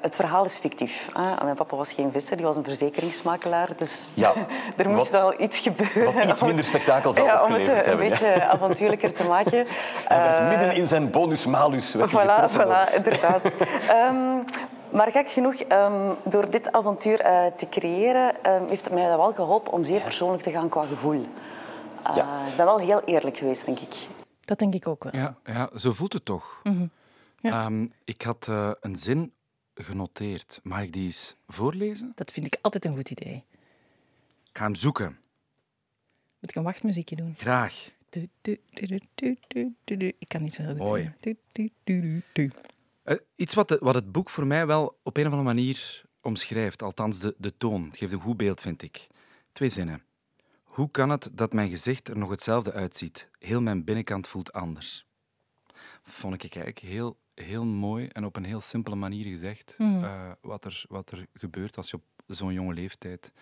het 0.00 0.16
verhaal 0.16 0.44
is 0.44 0.58
fictief. 0.58 1.08
Mijn 1.42 1.56
papa 1.56 1.76
was 1.76 1.92
geen 1.92 2.12
visser, 2.12 2.36
die 2.36 2.46
was 2.46 2.56
een 2.56 2.64
verzekeringsmakelaar. 2.64 3.68
Dus 3.76 4.08
ja, 4.14 4.32
er 4.76 4.90
moest 4.90 5.10
wat, 5.10 5.20
wel 5.20 5.40
iets 5.40 5.58
gebeuren. 5.58 6.14
Wat 6.14 6.24
iets 6.24 6.42
minder 6.42 6.64
spektakel 6.64 7.12
zou 7.12 7.26
ja, 7.26 7.44
om 7.44 7.52
het 7.52 7.66
hebben, 7.66 7.92
een 7.92 8.08
beetje 8.08 8.26
ja. 8.26 8.48
avontuurlijker 8.48 9.12
te 9.12 9.24
maken. 9.24 9.66
Hij 10.08 10.22
werd 10.22 10.48
midden 10.48 10.74
in 10.74 10.88
zijn 10.88 11.10
bonus-malus 11.10 11.96
Voilà, 11.96 12.50
voilà 12.50 12.79
inderdaad. 12.88 13.44
um, 13.90 14.44
maar 14.96 15.10
gek 15.10 15.30
genoeg, 15.30 15.60
um, 15.72 16.16
door 16.24 16.50
dit 16.50 16.72
avontuur 16.72 17.20
uh, 17.24 17.46
te 17.46 17.68
creëren, 17.68 18.52
um, 18.52 18.68
heeft 18.68 18.84
het 18.84 18.94
mij 18.94 19.06
wel 19.06 19.32
geholpen 19.32 19.72
om 19.72 19.84
zeer 19.84 20.00
persoonlijk 20.00 20.42
te 20.42 20.50
gaan 20.50 20.68
qua 20.68 20.82
gevoel. 20.82 21.26
Uh, 22.08 22.16
ja. 22.16 22.46
Ik 22.46 22.56
ben 22.56 22.66
wel 22.66 22.78
heel 22.78 23.00
eerlijk 23.00 23.36
geweest, 23.36 23.64
denk 23.64 23.78
ik. 23.78 23.94
Dat 24.40 24.58
denk 24.58 24.74
ik 24.74 24.88
ook 24.88 25.04
wel. 25.04 25.16
Ja, 25.16 25.36
ja 25.44 25.70
zo 25.76 25.92
voelt 25.92 26.12
het 26.12 26.24
toch. 26.24 26.60
Mm 26.62 26.76
-hmm. 26.76 26.90
ja. 27.40 27.70
ik 28.04 28.22
had 28.22 28.46
uh, 28.50 28.70
een 28.80 28.96
zin 28.96 29.32
genoteerd. 29.74 30.60
Mag 30.62 30.82
ik 30.82 30.92
die 30.92 31.04
eens 31.04 31.36
voorlezen? 31.48 32.12
Dat 32.14 32.32
vind 32.32 32.46
ik 32.46 32.58
altijd 32.62 32.84
een 32.84 32.96
goed 32.96 33.10
idee. 33.10 33.44
Ik 34.50 34.58
ga 34.58 34.64
hem 34.64 34.74
zoeken. 34.74 35.18
Moet 36.40 36.50
ik 36.50 36.56
een 36.56 36.62
wachtmuziekje 36.62 37.16
doen? 37.16 37.34
Graag. 37.38 37.90
Ik 40.18 40.28
kan 40.28 40.42
niet 40.42 40.54
zo 40.54 40.62
heel 40.62 40.70
goed 40.70 40.78
Mooi. 40.78 41.12
iets 43.34 43.54
wat, 43.54 43.76
wat 43.80 43.94
het 43.94 44.12
boek 44.12 44.30
voor 44.30 44.46
mij 44.46 44.66
wel 44.66 44.98
op 45.02 45.16
een 45.16 45.26
of 45.26 45.32
andere 45.32 45.54
manier 45.54 46.02
omschrijft, 46.20 46.82
althans 46.82 47.18
de, 47.18 47.34
de 47.38 47.56
toon, 47.56 47.84
het 47.84 47.96
geeft 47.96 48.12
een 48.12 48.20
goed 48.20 48.36
beeld, 48.36 48.60
vind 48.60 48.82
ik. 48.82 49.06
Twee 49.52 49.68
zinnen. 49.68 50.02
Hoe 50.62 50.90
kan 50.90 51.10
het 51.10 51.30
dat 51.32 51.52
mijn 51.52 51.70
gezicht 51.70 52.08
er 52.08 52.18
nog 52.18 52.30
hetzelfde 52.30 52.72
uitziet? 52.72 53.28
Heel 53.38 53.60
mijn 53.60 53.84
binnenkant 53.84 54.28
voelt 54.28 54.52
anders. 54.52 55.06
Vond 56.02 56.34
ik 56.34 56.54
eigenlijk 56.54 56.78
heel, 56.78 57.16
heel 57.34 57.64
mooi 57.64 58.06
en 58.06 58.24
op 58.24 58.36
een 58.36 58.44
heel 58.44 58.60
simpele 58.60 58.96
manier 58.96 59.24
gezegd. 59.24 59.76
Wat, 60.40 60.64
er, 60.64 60.84
wat 60.88 61.10
er 61.10 61.26
gebeurt 61.34 61.76
als 61.76 61.90
je 61.90 61.96
op 61.96 62.02
zo'n 62.26 62.52
jonge 62.52 62.74
leeftijd 62.74 63.32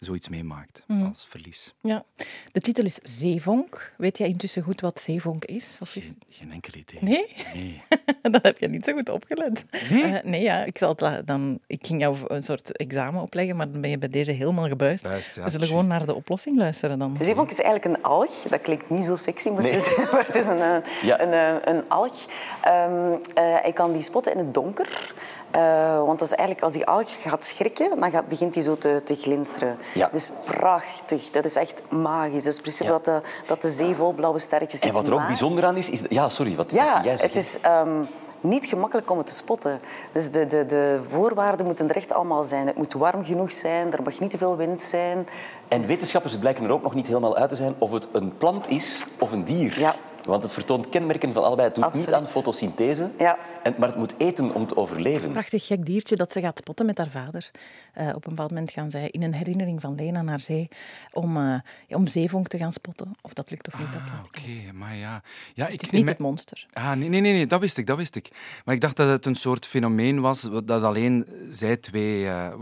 zoiets 0.00 0.28
meemaakt 0.28 0.82
Mm. 0.86 1.06
als 1.06 1.26
verlies. 1.28 1.74
Ja, 1.80 2.04
de 2.52 2.60
titel 2.60 2.84
is 2.84 2.98
Zeevonk. 3.02 3.92
Weet 3.96 4.18
jij 4.18 4.28
intussen 4.28 4.62
goed 4.62 4.80
wat 4.80 5.00
zeevonk 5.00 5.44
is? 5.44 5.78
Of 5.80 5.96
is... 5.96 6.04
Geen, 6.06 6.18
geen 6.30 6.52
enkel 6.52 6.72
idee. 6.80 6.98
Nee? 7.00 7.36
Nee. 7.54 7.82
dan 8.32 8.38
heb 8.42 8.58
je 8.58 8.68
niet 8.68 8.84
zo 8.84 8.92
goed 8.92 9.08
opgelet. 9.08 9.64
Nee? 9.90 10.02
Uh, 10.04 10.18
nee, 10.24 10.42
ja. 10.42 10.64
Ik, 10.64 10.78
zal 10.78 10.96
het 10.96 11.26
dan, 11.26 11.58
ik 11.66 11.86
ging 11.86 12.00
jou 12.00 12.16
een 12.26 12.42
soort 12.42 12.76
examen 12.76 13.22
opleggen, 13.22 13.56
maar 13.56 13.70
dan 13.70 13.80
ben 13.80 13.90
je 13.90 13.98
bij 13.98 14.08
deze 14.08 14.30
helemaal 14.30 14.68
gebuist. 14.68 15.02
Buist, 15.04 15.36
ja, 15.36 15.42
We 15.44 15.50
zullen 15.50 15.66
gewoon 15.66 15.86
naar 15.86 16.06
de 16.06 16.14
oplossing 16.14 16.58
luisteren 16.58 16.98
dan. 16.98 17.16
Zeevonk 17.20 17.50
is 17.50 17.60
eigenlijk 17.60 17.96
een 17.96 18.02
alg. 18.04 18.30
Dat 18.42 18.60
klinkt 18.60 18.90
niet 18.90 19.04
zo 19.04 19.16
sexy, 19.16 19.48
moet 19.48 19.62
Nee. 19.62 19.72
je 19.72 19.78
zeggen, 19.78 20.08
maar 20.12 20.26
het 20.26 20.36
is 20.36 20.46
een, 20.46 20.58
uh, 20.58 20.76
Ja. 21.02 21.20
een, 21.20 21.32
uh, 21.56 21.74
een 21.74 21.88
alg. 21.88 22.26
Um, 22.66 23.12
uh, 23.38 23.64
je 23.64 23.72
kan 23.74 23.92
die 23.92 24.02
spotten 24.02 24.32
in 24.32 24.38
het 24.38 24.54
donker. 24.54 25.12
Uh, 25.56 25.96
want 25.96 26.18
dat 26.18 26.28
is 26.28 26.34
eigenlijk, 26.34 26.62
als 26.62 26.72
die 26.72 26.86
alg 26.86 27.22
gaat 27.22 27.44
schrikken, 27.44 28.00
dan 28.00 28.10
gaat, 28.10 28.28
begint 28.28 28.54
die 28.54 28.62
zo 28.62 28.74
te, 28.76 29.00
te 29.04 29.16
glinsteren. 29.16 29.76
Ja. 29.94 30.04
Dat 30.06 30.14
is 30.14 30.30
prachtig. 30.44 31.30
Dat 31.30 31.44
is 31.44 31.56
echt 31.56 31.82
magisch. 31.88 32.44
Dat 32.44 32.52
is 32.52 32.60
precies 32.60 32.86
Ja. 32.86 32.92
dat, 32.92 33.04
de, 33.04 33.20
dat 33.46 33.62
de 33.62 33.68
zee 33.70 33.94
vol 33.94 34.12
blauwe 34.12 34.38
sterretjes 34.38 34.80
En 34.80 34.86
zit. 34.86 34.96
wat 34.96 35.06
er 35.06 35.12
ook 35.12 35.18
Maar- 35.18 35.26
bijzonder 35.28 35.64
aan 35.64 35.76
is, 35.76 35.90
is... 35.90 36.02
Ja, 36.08 36.28
sorry, 36.28 36.56
wat 36.56 36.70
Ja, 36.72 36.94
wat 36.94 37.04
jij 37.04 37.16
zegt. 37.18 37.34
het 37.34 37.42
is... 37.44 37.58
Um, 37.86 38.08
niet 38.42 38.66
gemakkelijk 38.66 39.10
om 39.10 39.18
het 39.18 39.26
te 39.26 39.34
spotten. 39.34 39.80
Dus 40.12 40.30
de, 40.30 40.46
de, 40.46 40.66
de 40.66 41.00
voorwaarden 41.10 41.66
moeten 41.66 41.88
er 41.88 41.96
echt 41.96 42.12
allemaal 42.12 42.44
zijn. 42.44 42.66
Het 42.66 42.76
moet 42.76 42.92
warm 42.92 43.24
genoeg 43.24 43.52
zijn, 43.52 43.92
er 43.92 44.02
mag 44.02 44.20
niet 44.20 44.30
te 44.30 44.38
veel 44.38 44.56
wind 44.56 44.80
zijn. 44.80 45.28
En 45.68 45.86
wetenschappers 45.86 46.36
blijken 46.38 46.64
er 46.64 46.70
ook 46.70 46.82
nog 46.82 46.94
niet 46.94 47.06
helemaal 47.06 47.36
uit 47.36 47.48
te 47.48 47.56
zijn 47.56 47.74
of 47.78 47.90
het 47.90 48.08
een 48.12 48.36
plant 48.36 48.68
is 48.68 49.04
of 49.18 49.32
een 49.32 49.44
dier. 49.44 49.78
Ja. 49.78 49.94
Want 50.24 50.42
het 50.42 50.52
vertoont 50.52 50.88
kenmerken 50.88 51.32
van 51.32 51.44
allebei. 51.44 51.68
Het 51.68 51.76
doet 51.76 51.92
niet 51.92 52.12
aan 52.12 52.28
fotosynthese, 52.28 53.10
Ja. 53.18 53.36
En, 53.62 53.74
maar 53.78 53.88
het 53.88 53.98
moet 53.98 54.14
eten 54.18 54.54
om 54.54 54.66
te 54.66 54.76
overleven. 54.76 55.32
prachtig 55.32 55.66
gek 55.66 55.86
diertje 55.86 56.16
dat 56.16 56.32
ze 56.32 56.40
gaat 56.40 56.58
spotten 56.58 56.86
met 56.86 56.98
haar 56.98 57.10
vader. 57.10 57.50
Eh, 57.92 58.08
op 58.08 58.14
een 58.14 58.30
bepaald 58.30 58.50
moment 58.50 58.70
gaan 58.70 58.90
zij 58.90 59.08
in 59.08 59.22
een 59.22 59.34
herinnering 59.34 59.80
van 59.80 59.94
Lena 59.94 60.22
naar 60.22 60.40
zee 60.40 60.68
om, 61.12 61.36
eh, 61.36 61.42
ja, 61.86 61.96
om 61.96 62.06
zeevonk 62.06 62.48
te 62.48 62.58
gaan 62.58 62.72
spotten. 62.72 63.14
Of 63.22 63.32
dat 63.32 63.50
lukt 63.50 63.66
of 63.66 63.78
niet, 63.78 63.92
dat 63.92 64.00
Ah, 64.00 64.24
Oké, 64.24 64.72
maar 64.72 64.96
ja. 64.96 65.22
ja 65.54 65.64
Dus 65.64 65.74
ik, 65.74 65.80
het 65.80 65.82
is 65.82 65.90
niet 65.90 66.08
het 66.08 66.18
monster. 66.18 66.66
Ah, 66.72 66.92
nee, 66.92 67.08
nee, 67.08 67.20
nee, 67.20 67.32
nee, 67.32 67.46
dat 67.46 67.60
wist 67.60 67.78
ik, 67.78 67.86
dat 67.86 67.96
wist 67.96 68.16
ik. 68.16 68.30
Maar 68.64 68.74
ik 68.74 68.80
dacht 68.80 68.96
dat 68.96 69.08
het 69.08 69.26
een 69.26 69.34
soort 69.34 69.66
fenomeen 69.66 70.20
was 70.20 70.48
dat 70.64 70.82
alleen 70.82 71.26
zij 71.48 71.76
twee 71.76 72.26
eh, 72.26 72.54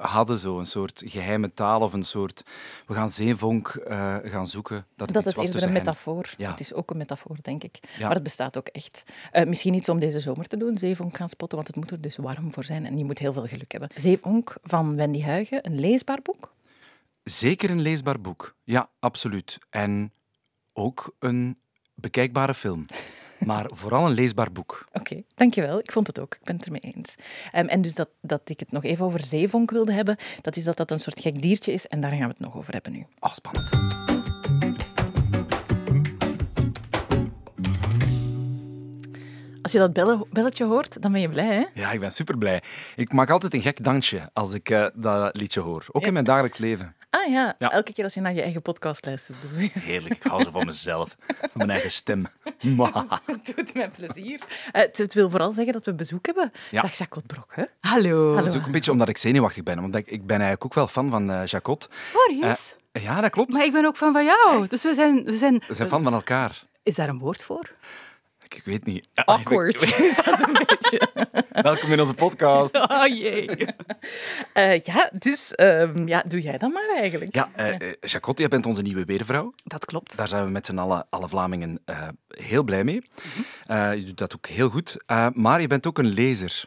hadden, 0.00 0.38
zo 0.38 0.58
een 0.58 0.66
soort 0.66 1.02
geheime 1.04 1.54
taal 1.54 1.80
of 1.80 1.92
een 1.92 2.02
soort... 2.02 2.44
We 2.86 2.94
gaan 2.94 3.10
zeevonk 3.10 3.68
eh, 3.68 4.16
gaan 4.22 4.46
zoeken. 4.46 4.86
Dat 4.96 5.06
het 5.06 5.14
Dat 5.14 5.16
iets 5.16 5.24
het 5.24 5.34
was 5.34 5.46
eerder 5.46 5.62
een 5.62 5.72
metafoor. 5.72 6.34
Ja. 6.36 6.50
Het 6.50 6.60
is 6.60 6.74
ook 6.74 6.90
een 6.90 6.96
metafoor, 6.96 7.36
denk 7.42 7.64
ik. 7.64 7.78
Ja. 7.96 8.04
Maar 8.06 8.14
het 8.14 8.22
bestaat 8.22 8.58
ook 8.58 8.66
echt. 8.66 9.02
Eh, 9.30 9.46
misschien 9.46 9.74
iets 9.74 9.88
om 9.88 9.98
deze 9.98 10.20
zomer 10.20 10.41
te 10.46 10.56
doen, 10.56 10.78
zeevonk 10.78 11.16
gaan 11.16 11.28
spotten, 11.28 11.58
want 11.58 11.68
het 11.68 11.76
moet 11.76 11.90
er 11.90 12.00
dus 12.00 12.16
warm 12.16 12.52
voor 12.52 12.64
zijn 12.64 12.86
en 12.86 12.98
je 12.98 13.04
moet 13.04 13.18
heel 13.18 13.32
veel 13.32 13.46
geluk 13.46 13.72
hebben. 13.72 13.88
Zeevonk 13.94 14.56
van 14.62 14.96
Wendy 14.96 15.22
Huigen, 15.22 15.66
een 15.66 15.80
leesbaar 15.80 16.22
boek. 16.22 16.54
Zeker 17.24 17.70
een 17.70 17.80
leesbaar 17.80 18.20
boek. 18.20 18.56
Ja, 18.64 18.90
absoluut. 18.98 19.58
En 19.70 20.12
ook 20.72 21.16
een 21.18 21.58
bekijkbare 21.94 22.54
film. 22.54 22.84
Maar 23.46 23.66
vooral 23.74 24.06
een 24.06 24.12
leesbaar 24.12 24.52
boek. 24.52 24.88
Oké, 24.92 25.22
dankjewel. 25.34 25.78
Ik 25.78 25.92
vond 25.92 26.06
het 26.06 26.20
ook. 26.20 26.34
Ik 26.34 26.44
ben 26.44 26.56
het 26.56 26.64
ermee 26.64 26.80
eens. 26.80 27.14
Ehm, 27.52 27.66
en 27.66 27.82
dus 27.82 27.94
dat, 27.94 28.08
dat 28.20 28.48
ik 28.48 28.60
het 28.60 28.72
nog 28.72 28.84
even 28.84 29.04
over 29.04 29.20
zeevonk 29.20 29.70
wilde 29.70 29.92
hebben, 29.92 30.16
dat 30.40 30.56
is 30.56 30.64
dat 30.64 30.76
dat 30.76 30.90
een 30.90 30.98
soort 30.98 31.20
gek 31.20 31.42
diertje 31.42 31.72
is 31.72 31.86
en 31.86 32.00
daar 32.00 32.10
gaan 32.10 32.20
we 32.20 32.26
het 32.26 32.38
nog 32.38 32.56
over 32.56 32.72
hebben 32.72 32.92
nu. 32.92 33.06
Oh, 33.18 33.34
spannend. 33.34 34.11
Als 39.72 39.80
je 39.82 39.92
dat 39.92 40.26
belletje 40.30 40.64
hoort, 40.64 41.02
dan 41.02 41.12
ben 41.12 41.20
je 41.20 41.28
blij, 41.28 41.54
hè? 41.54 41.80
Ja, 41.80 41.90
ik 41.90 42.00
ben 42.00 42.10
super 42.10 42.38
blij. 42.38 42.62
Ik 42.96 43.12
maak 43.12 43.30
altijd 43.30 43.54
een 43.54 43.62
gek 43.62 43.84
dansje 43.84 44.30
als 44.32 44.52
ik 44.52 44.70
eh, 44.70 44.86
dat 44.94 45.36
liedje 45.36 45.60
hoor. 45.60 45.84
Ook 45.92 46.02
in 46.06 46.12
mijn 46.12 46.24
dagelijks 46.24 46.58
leven. 46.58 46.94
Ah 47.10 47.30
ja, 47.30 47.54
Ja. 47.58 47.70
elke 47.70 47.92
keer 47.92 48.04
als 48.04 48.14
je 48.14 48.20
naar 48.20 48.34
je 48.34 48.42
eigen 48.42 48.62
podcast 48.62 49.06
luistert. 49.06 49.38
Heerlijk, 49.72 50.14
ik 50.14 50.22
hou 50.22 50.42
zo 50.44 50.50
van 50.50 50.66
mezelf. 50.66 51.16
Van 51.26 51.50
mijn 51.54 51.70
eigen 51.70 51.90
stem. 51.90 52.26
Het 53.26 53.52
doet 53.56 53.74
mij 53.74 53.90
plezier. 53.90 54.40
Eh, 54.72 54.82
het, 54.82 54.98
het 54.98 55.14
wil 55.14 55.30
vooral 55.30 55.52
zeggen 55.52 55.72
dat 55.72 55.84
we 55.84 55.94
bezoek 55.94 56.26
hebben. 56.26 56.52
Ja. 56.70 56.80
Dag 56.82 56.98
Jacques 56.98 57.24
Brok, 57.26 57.52
hè? 57.54 57.64
Hallo. 57.80 58.36
Dat 58.36 58.44
is 58.46 58.56
ook 58.56 58.66
een 58.66 58.72
beetje 58.72 58.90
omdat 58.90 59.08
ik 59.08 59.16
zenuwachtig 59.16 59.62
ben. 59.62 59.80
Want 59.80 59.94
ik, 59.96 60.06
ik 60.06 60.26
ben 60.26 60.36
eigenlijk 60.40 60.64
ook 60.64 60.74
wel 60.74 60.88
fan 60.88 61.10
van 61.10 61.30
eh 61.30 61.46
Jacot. 61.46 61.88
Serieus? 62.12 62.74
Eh, 62.92 63.02
ja, 63.02 63.20
dat 63.20 63.30
klopt. 63.30 63.52
Maar 63.52 63.64
ik 63.64 63.72
ben 63.72 63.84
ook 63.84 63.96
fan 63.96 64.12
van 64.12 64.24
jou. 64.24 64.66
Dus 64.68 64.82
we 64.82 64.94
zijn... 64.94 65.24
We 65.24 65.36
zijn... 65.36 65.62
We 65.68 65.74
zijn 65.74 65.88
fan 65.88 66.02
van 66.02 66.12
elkaar. 66.12 66.62
Is 66.82 66.94
daar 66.94 67.08
een 67.08 67.18
woord 67.18 67.42
voor? 67.44 67.70
Ik, 68.54 68.62
weet 68.64 68.84
niet. 68.84 69.08
Ja, 69.12 69.22
Awkward. 69.22 69.80
Welkom 71.62 71.92
in 71.92 72.00
onze 72.00 72.14
podcast. 72.14 72.76
Oh 72.92 73.06
jee. 73.06 73.66
Eh, 74.52 74.80
ja, 74.80 75.10
dus 75.18 75.54
ehm, 75.54 76.06
ja, 76.08 76.22
doe 76.26 76.40
jij 76.40 76.58
dan 76.58 76.72
maar 76.72 76.90
eigenlijk. 76.94 77.34
Ja, 77.34 77.50
eh 77.54 77.80
eh, 77.80 77.94
Jacot, 78.00 78.38
jij 78.38 78.48
bent 78.48 78.66
onze 78.66 78.82
nieuwe 78.82 79.04
weervrouw. 79.04 79.54
Dat 79.64 79.84
klopt. 79.84 80.16
Daar 80.16 80.28
zijn 80.28 80.44
we 80.44 80.50
met 80.50 80.66
z'n 80.66 80.78
allen, 80.78 81.06
alle 81.10 81.28
Vlamingen, 81.28 81.82
heel 82.28 82.62
blij 82.62 82.84
mee. 82.84 83.02
Mhm. 83.66 83.94
Je 83.96 84.04
doet 84.04 84.18
dat 84.18 84.34
ook 84.34 84.46
heel 84.46 84.68
goed. 84.68 84.96
Maar 85.32 85.60
je 85.60 85.66
bent 85.66 85.86
ook 85.86 85.98
een 85.98 86.12
lezer. 86.12 86.64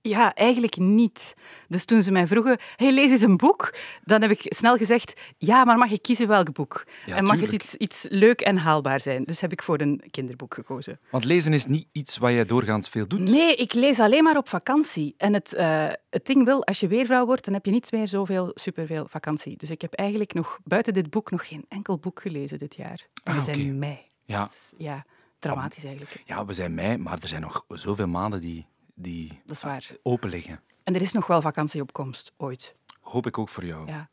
Ja, 0.00 0.34
eigenlijk 0.34 0.76
niet. 0.76 1.34
Dus 1.68 1.84
toen 1.84 2.02
ze 2.02 2.12
mij 2.12 2.26
vroegen, 2.26 2.58
hey, 2.76 2.92
lees 2.92 3.10
eens 3.10 3.20
een 3.20 3.36
boek, 3.36 3.74
dan 4.04 4.22
heb 4.22 4.30
ik 4.30 4.40
snel 4.42 4.76
gezegd, 4.76 5.20
ja, 5.38 5.64
maar 5.64 5.78
mag 5.78 5.90
ik 5.90 6.02
kiezen 6.02 6.28
welk 6.28 6.52
boek? 6.52 6.84
Ja, 7.06 7.16
en 7.16 7.24
mag 7.24 7.32
tuurlijk. 7.36 7.52
het 7.52 7.62
iets, 7.62 7.74
iets 7.74 8.06
leuk 8.18 8.40
en 8.40 8.56
haalbaar 8.56 9.00
zijn? 9.00 9.24
Dus 9.24 9.40
heb 9.40 9.52
ik 9.52 9.62
voor 9.62 9.80
een 9.80 10.02
kinderboek 10.10 10.54
gekozen. 10.54 11.00
Want 11.10 11.24
lezen 11.24 11.52
is 11.52 11.66
niet 11.66 11.86
iets 11.92 12.18
wat 12.18 12.30
jij 12.30 12.44
doorgaans 12.44 12.88
veel 12.88 13.06
doet. 13.08 13.20
Nee, 13.20 13.54
ik 13.56 13.74
lees 13.74 14.00
alleen 14.00 14.22
maar 14.24 14.36
op 14.36 14.48
vakantie. 14.48 15.14
En 15.16 15.34
het, 15.34 15.52
eh, 15.52 15.86
het 16.10 16.26
ding 16.26 16.44
wil, 16.44 16.64
als 16.64 16.80
je 16.80 16.86
weervrouw 16.88 17.26
wordt, 17.26 17.44
dan 17.44 17.54
heb 17.54 17.64
je 17.64 17.70
niet 17.70 17.92
meer 17.92 18.08
zoveel, 18.08 18.50
superveel 18.54 19.06
vakantie. 19.08 19.56
Dus 19.56 19.70
ik 19.70 19.80
heb 19.80 19.92
eigenlijk 19.92 20.34
nog 20.34 20.58
buiten 20.64 20.92
dit 20.92 21.10
boek 21.10 21.30
nog 21.30 21.48
geen 21.48 21.64
enkel 21.68 21.98
boek 21.98 22.20
gelezen 22.20 22.58
dit 22.58 22.74
jaar. 22.76 23.06
En 23.24 23.32
we 23.32 23.38
Ah, 23.38 23.44
zijn 23.44 23.60
oké. 23.60 23.68
mei. 23.68 23.98
Ja, 24.24 24.44
Dus 24.44 24.72
ja, 24.76 25.04
dramatisch 25.38 25.84
eigenlijk. 25.84 26.22
ja, 26.24 26.44
we 26.44 26.52
zijn 26.52 26.74
mei, 26.74 26.96
maar 26.96 27.18
er 27.22 27.28
zijn 27.28 27.40
nog 27.42 27.64
zoveel 27.68 28.06
maanden 28.08 28.40
die, 28.40 28.66
die 28.98 29.40
Dat 29.46 29.56
is 29.56 29.62
waar. 29.62 29.86
open 30.02 30.30
liggen. 30.30 30.60
En 30.82 30.94
er 30.94 31.00
is 31.00 31.12
nog 31.12 31.26
wel 31.26 31.40
vakantie 31.40 31.80
op 31.80 31.92
komst, 31.92 32.32
ooit. 32.36 32.74
Hoop 33.00 33.26
ik 33.26 33.38
ook 33.38 33.48
voor 33.48 33.64
jou. 33.64 33.86
Ja. 33.86 34.08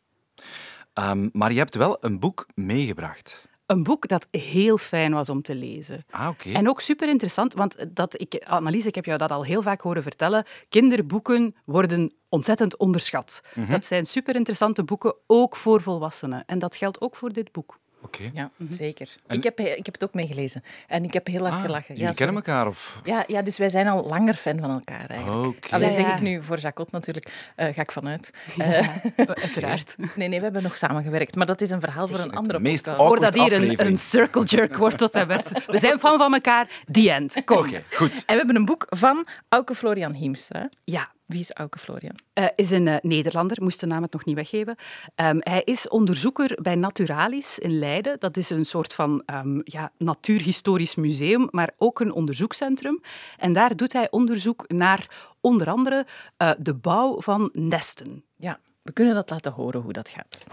Ehm, 0.94 1.30
maar 1.32 1.52
je 1.52 1.58
hebt 1.58 1.76
wel 1.76 1.98
een 2.00 2.20
boek 2.20 2.46
meegebracht. 2.56 3.44
Een 3.66 3.84
boek 3.84 4.08
dat 4.08 4.28
heel 4.32 4.78
fijn 4.78 5.14
was 5.14 5.30
om 5.30 5.42
te 5.42 5.56
lezen. 5.56 6.04
Ah, 6.10 6.28
oké. 6.28 6.52
En 6.52 6.70
ook 6.70 6.82
super 6.82 7.10
interessant, 7.10 7.54
want 7.54 7.86
dat 7.96 8.22
ik, 8.22 8.44
Annelies, 8.48 8.86
ik 8.86 8.96
heb 8.96 9.06
jou 9.06 9.18
dat 9.18 9.32
al 9.32 9.44
heel 9.44 9.62
vaak 9.62 9.82
horen 9.82 10.04
vertellen. 10.04 10.46
Kinderboeken 10.70 11.56
worden 11.66 12.14
ontzettend 12.30 12.78
onderschat. 12.78 13.42
Mhm. 13.56 13.72
Dat 13.72 13.86
zijn 13.86 14.06
super 14.06 14.36
interessante 14.36 14.84
boeken, 14.84 15.16
ook 15.28 15.56
voor 15.56 15.82
volwassenen. 15.82 16.46
En 16.46 16.60
dat 16.60 16.76
geldt 16.76 17.02
ook 17.02 17.16
voor 17.16 17.34
dit 17.34 17.52
boek. 17.52 17.80
Oké. 18.06 18.30
Ja, 18.34 18.50
Mhm. 18.58 18.74
zeker. 18.74 19.16
Ik, 19.28 19.44
heb, 19.44 19.60
ik 19.60 19.86
heb 19.86 19.94
het 19.94 20.04
ook 20.04 20.14
meegelezen 20.14 20.64
en 20.88 21.04
ik 21.04 21.14
heb 21.14 21.28
heel 21.28 21.42
hard 21.42 21.54
Ah, 21.54 21.62
gelachen. 21.62 21.94
jullie 21.96 22.04
Ja, 22.10 22.14
kennen 22.14 22.36
elkaar 22.36 22.68
of... 22.68 23.00
Ja, 23.04 23.24
ja, 23.28 23.42
dus 23.42 23.58
wij 23.58 23.70
zijn 23.70 23.88
al 23.88 24.06
langer 24.08 24.34
fan 24.36 24.60
van 24.60 24.70
elkaar 24.70 25.10
eigenlijk. 25.10 25.46
Oké. 25.58 25.74
Alleen 25.76 25.90
Ja, 25.90 25.94
zeg 25.96 26.14
ik 26.14 26.22
nu 26.22 26.44
voor 26.44 26.58
Jacot 26.60 26.92
natuurlijk, 26.92 27.52
eh, 27.56 27.66
ga 27.76 27.82
ik 27.82 27.92
vanuit. 27.92 28.30
Eh, 28.58 28.88
Uiteraard. 29.44 29.96
nee, 30.16 30.28
nee, 30.28 30.38
we 30.38 30.44
hebben 30.44 30.64
nog 30.64 30.78
samengewerkt, 30.78 31.36
maar 31.36 31.46
dat 31.46 31.62
is 31.62 31.70
een 31.70 31.80
verhaal 31.80 32.08
voor 32.08 32.20
een 32.20 32.36
andere 32.36 32.60
meest 32.60 32.84
podcast. 32.84 33.08
Voordat 33.08 33.34
hier 33.34 33.80
een, 33.86 33.98
circle 33.98 34.44
jerk 34.44 34.78
wordt 34.78 34.98
tot 34.98 35.12
en 35.14 35.28
met. 35.28 35.52
We 35.68 35.78
zijn 35.80 36.00
fan 36.00 36.18
van 36.18 36.34
elkaar. 36.34 36.70
The 36.92 37.12
end. 37.12 37.42
Kom. 37.46 37.58
Oké, 37.58 37.84
goed. 37.92 38.12
En 38.12 38.24
we 38.26 38.34
hebben 38.38 38.56
een 38.56 38.66
boek 38.66 38.86
van 38.90 39.28
Auke 39.50 39.76
Florian 39.76 40.14
Hiemstra. 40.14 40.70
Ja, 40.84 41.12
Wie 41.26 41.40
is 41.40 41.54
Auke 41.54 41.80
Florian? 41.80 42.16
Eh, 42.34 42.46
is 42.56 42.72
een 42.72 42.88
eh, 42.88 42.96
Nederlander, 43.02 43.64
moest 43.64 43.80
de 43.80 43.86
naam 43.86 44.02
het 44.02 44.14
nog 44.14 44.26
niet 44.26 44.36
weggeven. 44.36 44.76
Ehm, 45.16 45.38
hij 45.40 45.62
is 45.64 45.88
onderzoeker 45.88 46.58
bij 46.62 46.76
Naturalis 46.76 47.60
in 47.60 47.80
Leiden. 47.80 48.20
Dat 48.20 48.38
is 48.38 48.50
een 48.50 48.66
soort 48.66 48.94
van 48.94 49.24
ehm, 49.26 49.60
ja, 49.64 49.92
natuurhistorisch 49.98 50.96
museum, 50.96 51.48
maar 51.52 51.70
ook 51.78 52.00
een 52.00 52.12
onderzoekscentrum. 52.12 53.02
En 53.38 53.54
daar 53.54 53.76
doet 53.76 53.94
hij 53.94 54.08
onderzoek 54.12 54.64
naar 54.68 55.08
onder 55.42 55.70
andere 55.70 56.06
eh, 56.38 56.52
de 56.58 56.74
bouw 56.74 57.22
van 57.22 57.50
nesten. 57.54 58.24
Ja, 58.38 58.60
we 58.82 58.92
kunnen 58.92 59.16
dat 59.16 59.30
laten 59.30 59.52
horen 59.52 59.82
hoe 59.82 59.94
dat 59.94 60.10
gaat. 60.10 60.44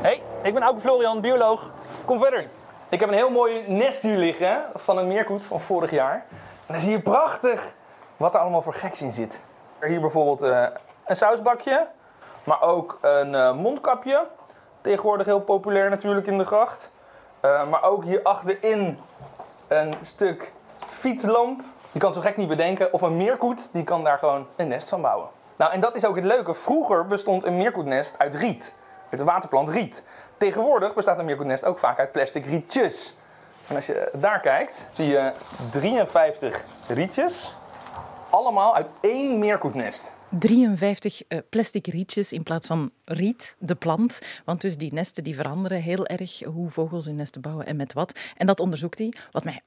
Hey, 0.00 0.22
ik 0.42 0.54
ben 0.54 0.62
Auke 0.62 0.80
Florian, 0.80 1.20
bioloog. 1.20 1.70
Kom 2.04 2.20
verder. 2.20 2.48
Ik 2.88 3.00
heb 3.00 3.08
een 3.08 3.14
heel 3.14 3.30
mooi 3.30 3.62
nest 3.66 4.02
hier 4.02 4.16
liggen 4.16 4.64
van 4.74 4.98
een 4.98 5.08
meerkoet 5.08 5.42
van 5.44 5.60
vorig 5.60 5.90
jaar. 5.90 6.26
En 6.66 6.74
dan 6.74 6.80
zie 6.80 6.90
je 6.90 7.00
prachtig 7.00 7.74
wat 8.16 8.34
er 8.34 8.40
allemaal 8.40 8.62
voor 8.62 8.74
geks 8.74 9.02
in 9.02 9.12
zit. 9.12 9.40
Hier 9.80 10.00
bijvoorbeeld 10.00 10.42
eh, 10.42 10.66
een 11.06 11.16
sausbakje, 11.16 11.86
maar 12.44 12.62
ook 12.62 12.98
een 13.00 13.34
eh, 13.34 13.54
mondkapje. 13.54 14.26
Tegenwoordig 14.80 15.26
heel 15.26 15.40
populair 15.40 15.90
natuurlijk 15.90 16.26
in 16.26 16.38
de 16.38 16.44
gracht. 16.44 16.92
Eh, 17.40 17.68
maar 17.68 17.82
ook 17.82 18.04
hier 18.04 18.22
achterin 18.22 18.98
een 19.68 19.94
stuk 20.02 20.52
fietslamp. 20.88 21.60
Je 21.92 21.98
kan 21.98 22.14
zo 22.14 22.20
gek 22.20 22.36
niet 22.36 22.48
bedenken. 22.48 22.92
Of 22.92 23.02
een 23.02 23.16
meerkoet, 23.16 23.68
die 23.72 23.84
kan 23.84 24.04
daar 24.04 24.18
gewoon 24.18 24.46
een 24.56 24.68
nest 24.68 24.88
van 24.88 25.02
bouwen. 25.02 25.28
Nou, 25.56 25.72
en 25.72 25.80
dat 25.80 25.96
is 25.96 26.04
ook 26.04 26.16
het 26.16 26.24
leuke. 26.24 26.54
Vroeger 26.54 27.06
bestond 27.06 27.44
een 27.44 27.56
meerkoetnest 27.56 28.14
uit 28.18 28.34
riet. 28.34 28.74
Uit 29.10 29.20
de 29.20 29.26
waterplant 29.26 29.68
riet. 29.68 30.04
Tegenwoordig 30.36 30.94
bestaat 30.94 31.18
een 31.18 31.24
meerkoetnest 31.24 31.64
ook 31.64 31.78
vaak 31.78 31.98
uit 31.98 32.12
plastic 32.12 32.46
rietjes. 32.46 33.16
En 33.68 33.76
als 33.76 33.86
je 33.86 34.10
daar 34.12 34.40
kijkt, 34.40 34.86
zie 34.90 35.08
je 35.08 35.32
53 35.70 36.64
rietjes. 36.88 37.57
Allemaal 38.30 38.74
uit 38.74 38.90
één 39.00 39.38
meerkoetnest. 39.38 40.12
53 40.30 41.22
eh, 41.28 41.38
plastic 41.50 41.86
rietjes 41.86 42.32
in 42.32 42.42
plaats 42.42 42.66
van 42.66 42.90
riet, 43.04 43.56
de 43.58 43.74
plant. 43.74 44.20
Want 44.44 44.60
dus 44.60 44.76
die 44.76 44.92
nesten 44.92 45.24
die 45.24 45.34
veranderen 45.34 45.82
heel 45.82 46.06
erg 46.06 46.42
hoe 46.42 46.70
vogels 46.70 47.04
hun 47.04 47.14
nesten 47.14 47.40
bouwen 47.40 47.66
en 47.66 47.76
met 47.76 47.92
wat. 47.92 48.18
En 48.36 48.46
dat 48.46 48.60
onderzoekt 48.60 48.98
hij, 48.98 49.12
wat 49.30 49.44
mij 49.44 49.60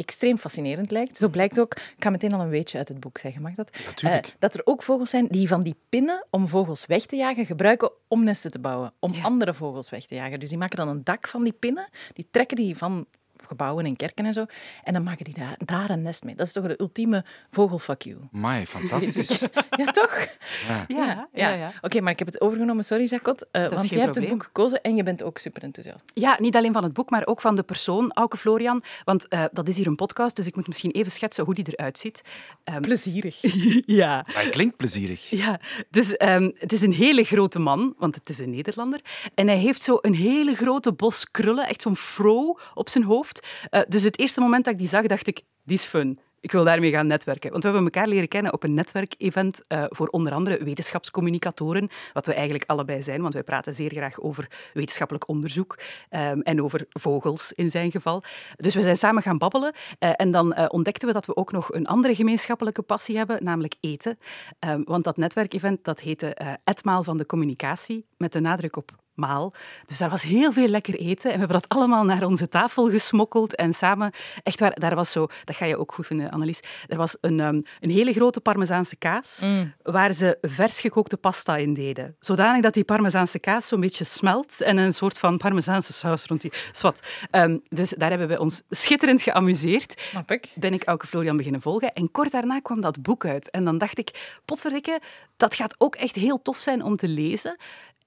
extreem 0.00 0.38
fascinerend 0.38 0.90
lijkt. 0.90 1.16
Zo 1.16 1.28
blijkt 1.28 1.60
ook, 1.60 1.74
ik 1.74 1.94
ga 2.04 2.10
meteen 2.10 2.32
al 2.32 2.40
een 2.40 2.48
weetje 2.48 2.78
uit 2.78 2.88
het 2.88 3.00
boek 3.00 3.18
zeggen, 3.18 3.42
mag 3.42 3.54
dat? 3.54 3.78
Natuurlijk. 3.86 4.26
Eh, 4.26 4.32
dat 4.38 4.54
er 4.54 4.60
ook 4.64 4.82
vogels 4.82 5.10
zijn 5.10 5.26
die 5.26 5.48
van 5.48 5.62
die 5.62 5.76
pinnen 5.88 6.26
om 6.30 6.48
vogels 6.48 6.86
weg 6.86 7.06
te 7.06 7.16
jagen 7.16 7.46
gebruiken 7.46 7.90
om 8.08 8.24
nesten 8.24 8.50
te 8.50 8.58
bouwen. 8.58 8.92
Om 8.98 9.14
andere 9.22 9.54
vogels 9.54 9.90
weg 9.90 10.04
te 10.06 10.14
jagen. 10.14 10.40
Dus 10.40 10.48
die 10.48 10.58
maken 10.58 10.76
dan 10.76 10.88
een 10.88 11.04
dak 11.04 11.28
van 11.28 11.42
die 11.42 11.52
pinnen, 11.52 11.88
die 12.12 12.28
trekken 12.30 12.56
die 12.56 12.76
van 12.76 13.06
gebouwen 13.50 13.84
en 13.84 13.96
kerken 13.96 14.26
en 14.26 14.32
zo. 14.32 14.44
En 14.84 14.92
dan 14.92 15.02
maken 15.02 15.24
die 15.24 15.34
daar, 15.34 15.56
daar 15.64 15.90
een 15.90 16.02
nest 16.02 16.24
mee. 16.24 16.34
Dat 16.34 16.46
is 16.46 16.52
toch 16.52 16.66
de 16.66 16.80
ultieme 16.80 17.24
vogelfuck 17.50 18.02
you. 18.02 18.18
Mai, 18.30 18.66
fantastisch. 18.66 19.38
Ja, 19.76 19.90
toch? 19.90 20.26
Ja. 20.68 20.84
Ja, 20.88 21.28
ja, 21.32 21.48
ja. 21.48 21.72
Oké, 21.80 22.00
maar 22.00 22.12
ik 22.12 22.18
heb 22.18 22.28
het 22.28 22.40
overgenomen. 22.40 22.84
Sorry, 22.84 23.04
Jacot. 23.04 23.46
Eh, 23.50 23.68
want 23.68 23.88
jij 23.88 24.00
hebt 24.00 24.14
het 24.14 24.28
boek 24.28 24.42
gekozen 24.42 24.80
en 24.82 24.96
je 24.96 25.02
bent 25.02 25.22
ook 25.22 25.38
super 25.38 25.62
enthousiast. 25.62 26.04
Ja, 26.14 26.36
niet 26.40 26.56
alleen 26.56 26.72
van 26.72 26.82
het 26.82 26.92
boek, 26.92 27.10
maar 27.10 27.26
ook 27.26 27.40
van 27.40 27.56
de 27.56 27.62
persoon, 27.62 28.12
Auke 28.12 28.36
Florian. 28.36 28.82
Want 29.04 29.28
eh, 29.28 29.44
dat 29.52 29.68
is 29.68 29.76
hier 29.76 29.86
een 29.86 29.96
podcast, 29.96 30.36
dus 30.36 30.46
ik 30.46 30.56
moet 30.56 30.66
misschien 30.66 30.90
even 30.90 31.10
schetsen 31.12 31.44
hoe 31.44 31.54
die 31.54 31.64
eruit 31.68 31.98
ziet. 31.98 32.22
Ehm, 32.64 32.80
Plezierig. 32.80 33.38
ja. 34.00 34.26
Maar 34.34 34.42
het 34.42 34.52
klinkt 34.52 34.76
plezierig. 34.76 35.30
Ja, 35.30 35.60
dus 35.90 36.16
ehm, 36.16 36.50
het 36.58 36.72
is 36.72 36.82
een 36.82 36.92
hele 36.92 37.24
grote 37.24 37.58
man, 37.58 37.94
want 37.98 38.14
het 38.14 38.28
is 38.30 38.38
een 38.38 38.50
Nederlander. 38.50 39.00
En 39.34 39.46
hij 39.46 39.58
heeft 39.58 39.82
zo 39.82 39.98
een 40.00 40.14
hele 40.14 40.54
grote 40.54 40.92
bos 40.92 41.30
krullen, 41.30 41.66
echt 41.68 41.82
zo'n 41.82 41.96
fro 41.96 42.58
op 42.74 42.88
zijn 42.88 43.04
hoofd. 43.04 43.39
Eh, 43.70 43.80
dus 43.88 44.02
het 44.02 44.18
eerste 44.18 44.40
moment 44.40 44.64
dat 44.64 44.72
ik 44.72 44.78
die 44.78 44.88
zag, 44.88 45.06
dacht 45.06 45.26
ik, 45.26 45.42
die 45.64 45.76
is 45.76 45.84
fun. 45.84 46.18
Ik 46.40 46.52
wil 46.52 46.64
daarmee 46.64 46.90
gaan 46.90 47.06
netwerken. 47.06 47.50
Want 47.50 47.62
we 47.62 47.68
hebben 47.70 47.92
elkaar 47.92 48.08
leren 48.08 48.28
kennen 48.28 48.52
op 48.52 48.62
een 48.62 48.74
netwerkevent 48.74 49.66
eh, 49.66 49.84
voor 49.88 50.08
onder 50.08 50.32
andere 50.32 50.64
wetenschapscommunicatoren, 50.64 51.88
wat 52.12 52.26
we 52.26 52.34
eigenlijk 52.34 52.64
allebei 52.66 53.02
zijn, 53.02 53.22
want 53.22 53.34
wij 53.34 53.42
praten 53.42 53.74
zeer 53.74 53.90
graag 53.90 54.20
over 54.20 54.50
wetenschappelijk 54.74 55.28
onderzoek 55.28 55.78
ehm, 56.08 56.40
en 56.40 56.62
over 56.62 56.86
vogels 56.88 57.52
in 57.52 57.70
zijn 57.70 57.90
geval. 57.90 58.22
Dus 58.56 58.74
we 58.74 58.80
zijn 58.80 58.96
samen 58.96 59.22
gaan 59.22 59.38
babbelen 59.38 59.72
eh, 59.98 60.10
en 60.16 60.30
dan 60.30 60.70
ontdekten 60.70 61.08
we 61.08 61.14
dat 61.14 61.26
we 61.26 61.36
ook 61.36 61.52
nog 61.52 61.72
een 61.72 61.86
andere 61.86 62.14
gemeenschappelijke 62.14 62.82
passie 62.82 63.16
hebben, 63.16 63.44
namelijk 63.44 63.74
eten. 63.80 64.18
Ehm, 64.58 64.82
want 64.84 65.04
dat 65.04 65.16
netwerkevent 65.16 65.84
dat 65.84 66.00
heette 66.00 66.58
Etmaal 66.64 67.02
van 67.02 67.16
de 67.16 67.26
Communicatie, 67.26 68.06
met 68.16 68.32
de 68.32 68.40
nadruk 68.40 68.76
op 68.76 68.92
maal. 69.20 69.52
Dus 69.86 69.98
daar 69.98 70.10
was 70.10 70.22
heel 70.22 70.52
veel 70.52 70.68
lekker 70.68 70.94
eten 70.94 71.30
en 71.30 71.32
we 71.32 71.38
hebben 71.38 71.60
dat 71.60 71.68
allemaal 71.68 72.04
naar 72.04 72.24
onze 72.24 72.48
tafel 72.48 72.90
gesmokkeld 72.90 73.54
en 73.54 73.72
samen, 73.72 74.12
echt 74.42 74.60
waar, 74.60 74.74
daar 74.74 74.94
was 74.94 75.10
zo, 75.10 75.26
dat 75.44 75.56
ga 75.56 75.64
je 75.64 75.78
ook 75.78 75.94
goed 75.94 76.06
vinden, 76.06 76.30
Annelies, 76.30 76.60
er 76.86 76.96
was 76.96 77.16
een, 77.20 77.40
ehm, 77.40 77.60
een 77.80 77.90
hele 77.90 78.12
grote 78.12 78.40
parmezaanse 78.40 78.96
kaas 78.96 79.40
waar 79.82 80.12
ze 80.12 80.38
vers 80.40 80.80
gekookte 80.80 81.16
pasta 81.16 81.56
in 81.56 81.74
deden. 81.74 82.16
Zodanig 82.20 82.62
dat 82.62 82.74
die 82.74 82.84
parmezaanse 82.84 83.38
kaas 83.38 83.68
zo'n 83.68 83.80
beetje 83.80 84.04
smelt 84.04 84.60
en 84.60 84.76
een 84.76 84.92
soort 84.92 85.18
van 85.18 85.36
parmezaanse 85.36 85.92
saus 85.92 86.24
rond 86.24 86.40
die... 86.40 86.52
Zwat. 86.72 87.00
Ehm, 87.30 87.58
dus 87.68 87.94
daar 87.98 88.10
hebben 88.10 88.28
we 88.28 88.40
ons 88.40 88.62
schitterend 88.70 89.22
geamuseerd 89.22 90.00
Snap 90.00 90.30
ik. 90.30 90.52
ben 90.54 90.72
ik 90.72 90.84
Auke 90.84 91.06
Florian 91.06 91.36
beginnen 91.36 91.60
volgen. 91.60 91.92
En 91.92 92.10
kort 92.10 92.32
daarna 92.32 92.60
kwam 92.60 92.80
dat 92.80 93.02
boek 93.02 93.26
uit. 93.26 93.50
En 93.50 93.64
dan 93.64 93.78
dacht 93.78 93.98
ik, 93.98 94.38
potverdikke, 94.44 95.00
dat 95.36 95.54
gaat 95.54 95.74
ook 95.78 95.94
echt 95.94 96.14
heel 96.14 96.42
tof 96.42 96.58
zijn 96.58 96.82
om 96.82 96.96
te 96.96 97.08
lezen. 97.08 97.56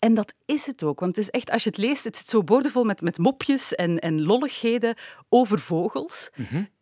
En 0.04 0.14
dat 0.14 0.34
is 0.46 0.66
het 0.66 0.84
ook. 0.84 1.00
Want 1.00 1.16
het 1.16 1.26
is 1.26 1.32
echt, 1.32 1.52
als 1.52 1.64
je 1.64 1.70
het 1.70 1.78
leest, 1.78 2.04
het 2.04 2.18
zit 2.18 2.28
zo 2.28 2.44
boordevol 2.44 2.84
met, 2.84 3.02
met 3.02 3.18
mopjes 3.18 3.76
en, 3.76 4.00
en 4.00 4.24
lolligheden 4.24 4.96
over 5.30 5.60
vogels. 5.60 6.30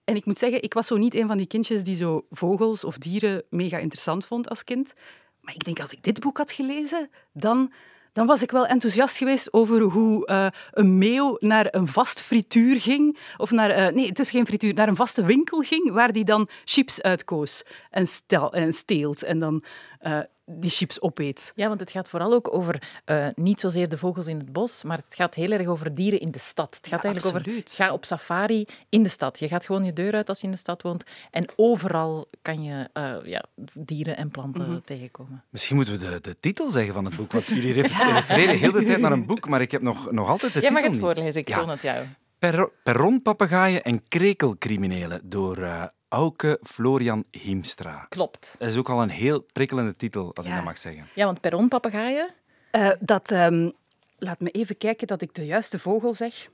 En 0.04 0.16
ik 0.16 0.26
moet 0.26 0.38
zeggen, 0.38 0.64
ik 0.64 0.74
was 0.74 0.88
zo 0.88 0.98
niet 0.98 1.16
een 1.16 1.28
van 1.28 1.38
die 1.38 1.48
kindjes 1.48 1.84
die 1.84 1.96
zo 1.96 2.26
vogels 2.30 2.84
of 2.84 2.98
dieren 2.98 3.44
mega 3.50 3.78
interessant 3.78 4.26
vond 4.26 4.50
als 4.50 4.64
kind. 4.64 4.94
Maar 5.42 5.54
ik 5.54 5.64
denk, 5.64 5.80
als 5.80 5.92
ik 5.92 6.04
dit 6.04 6.20
boek 6.20 6.38
had 6.38 6.52
gelezen, 6.52 7.10
dan, 7.34 7.72
dan 8.14 8.28
was 8.28 8.42
ik 8.42 8.52
wel 8.52 8.66
enthousiast 8.66 9.18
geweest 9.18 9.54
over 9.54 9.82
hoe 9.82 10.26
eh, 10.26 10.48
een 10.72 10.98
meeuw 10.98 11.38
naar 11.40 11.68
een 11.72 11.88
vast 11.88 12.22
frituur 12.22 12.80
ging. 12.80 13.18
Of 13.38 13.52
naar, 13.52 13.70
eh, 13.70 13.94
nee, 13.94 14.08
het 14.08 14.20
is 14.20 14.32
geen 14.32 14.46
frituur, 14.46 14.74
naar 14.74 14.88
een 14.88 14.96
vaste 14.96 15.26
winkel 15.26 15.60
ging, 15.60 15.92
waar 15.92 16.12
die 16.12 16.26
dan 16.26 16.50
chips 16.66 17.02
uitkoos 17.02 17.64
en, 17.90 18.08
stel, 18.08 18.54
en 18.54 18.74
steelt. 18.74 19.24
En 19.24 19.40
dan 19.40 19.64
eh, 20.02 20.20
die 20.46 20.70
chips 20.70 21.02
opeet. 21.02 21.52
Ja, 21.56 21.68
want 21.68 21.80
het 21.80 21.92
gaat 21.92 22.10
vooral 22.10 22.34
ook 22.34 22.54
over 22.54 23.02
eh, 23.06 23.28
niet 23.36 23.60
zozeer 23.60 23.90
de 23.90 23.98
vogels 23.98 24.28
in 24.28 24.38
het 24.38 24.52
bos, 24.54 24.84
maar 24.84 24.98
het 24.98 25.14
gaat 25.16 25.36
heel 25.36 25.52
erg 25.52 25.68
over 25.68 25.96
dieren 25.96 26.20
in 26.20 26.32
de 26.32 26.40
stad. 26.40 26.76
Het 26.76 26.88
gaat 26.88 27.04
Ja, 27.04 27.10
eigenlijk 27.10 27.36
absoluut. 27.38 27.70
over, 27.72 27.86
ga 27.86 27.94
op 27.94 28.06
safari 28.06 28.66
in 28.90 29.04
de 29.04 29.10
stad. 29.10 29.40
Je 29.40 29.48
gaat 29.48 29.66
gewoon 29.66 29.86
je 29.86 29.94
deur 29.94 30.14
uit 30.14 30.30
als 30.30 30.40
je 30.40 30.46
in 30.46 30.52
de 30.52 30.58
stad 30.58 30.82
woont 30.82 31.04
en 31.32 31.46
overal 31.56 32.30
kan 32.42 32.64
je 32.64 32.90
eh, 32.94 33.14
ja, 33.24 33.44
dieren 33.74 34.18
en 34.18 34.30
planten 34.32 34.70
Mhm. 34.70 34.80
tegenkomen. 34.86 35.44
Misschien 35.50 35.76
moeten 35.76 36.00
we 36.00 36.10
de, 36.10 36.22
de 36.22 36.40
titel 36.40 36.70
zeggen 36.70 36.94
van 36.94 37.06
het 37.06 37.16
boek. 37.16 37.32
Want 37.32 37.48
jullie 37.48 37.74
ref- 37.82 37.98
refereren 38.14 38.58
heel 38.58 38.72
de 38.72 38.86
tijd 38.86 39.00
naar 39.00 39.12
een 39.12 39.26
boek, 39.26 39.48
maar 39.48 39.62
ik 39.62 39.72
heb 39.72 39.82
nog, 39.82 40.12
nog 40.12 40.28
altijd 40.28 40.54
de 40.54 40.60
Jij 40.62 40.72
mag 40.72 40.82
titel 40.82 40.98
het 41.00 41.08
niet. 41.08 41.16
voorlezen, 41.18 41.42
ik 41.42 41.48
Ja. 41.50 41.58
toon 41.60 41.70
het 41.70 41.82
jou. 41.82 42.06
Per 42.40 42.70
perronpapegaaien 42.84 43.84
en 43.84 44.08
krekelcriminelen 44.08 45.22
door 45.30 45.58
eh, 45.58 45.84
Auke 46.12 46.60
Florian 46.64 47.24
Hiemstra. 47.32 48.06
Klopt. 48.10 48.56
Dat 48.60 48.68
is 48.68 48.78
ook 48.78 48.90
al 48.90 49.02
een 49.02 49.10
heel 49.10 49.40
prikkelende 49.52 49.96
titel, 49.96 50.36
als 50.36 50.46
ik 50.46 50.54
dat 50.54 50.64
mag 50.64 50.78
zeggen. 50.78 51.08
Ja, 51.16 51.26
want 51.26 51.42
perronpapegaaien, 51.42 52.34
Eh, 52.72 52.90
dat, 53.00 53.32
ehm, 53.32 53.70
laat 54.18 54.40
me 54.40 54.50
even 54.50 54.78
kijken 54.78 55.08
dat 55.08 55.22
ik 55.22 55.34
de 55.34 55.46
juiste 55.46 55.80
vogel 55.80 56.14
zeg. 56.14 56.50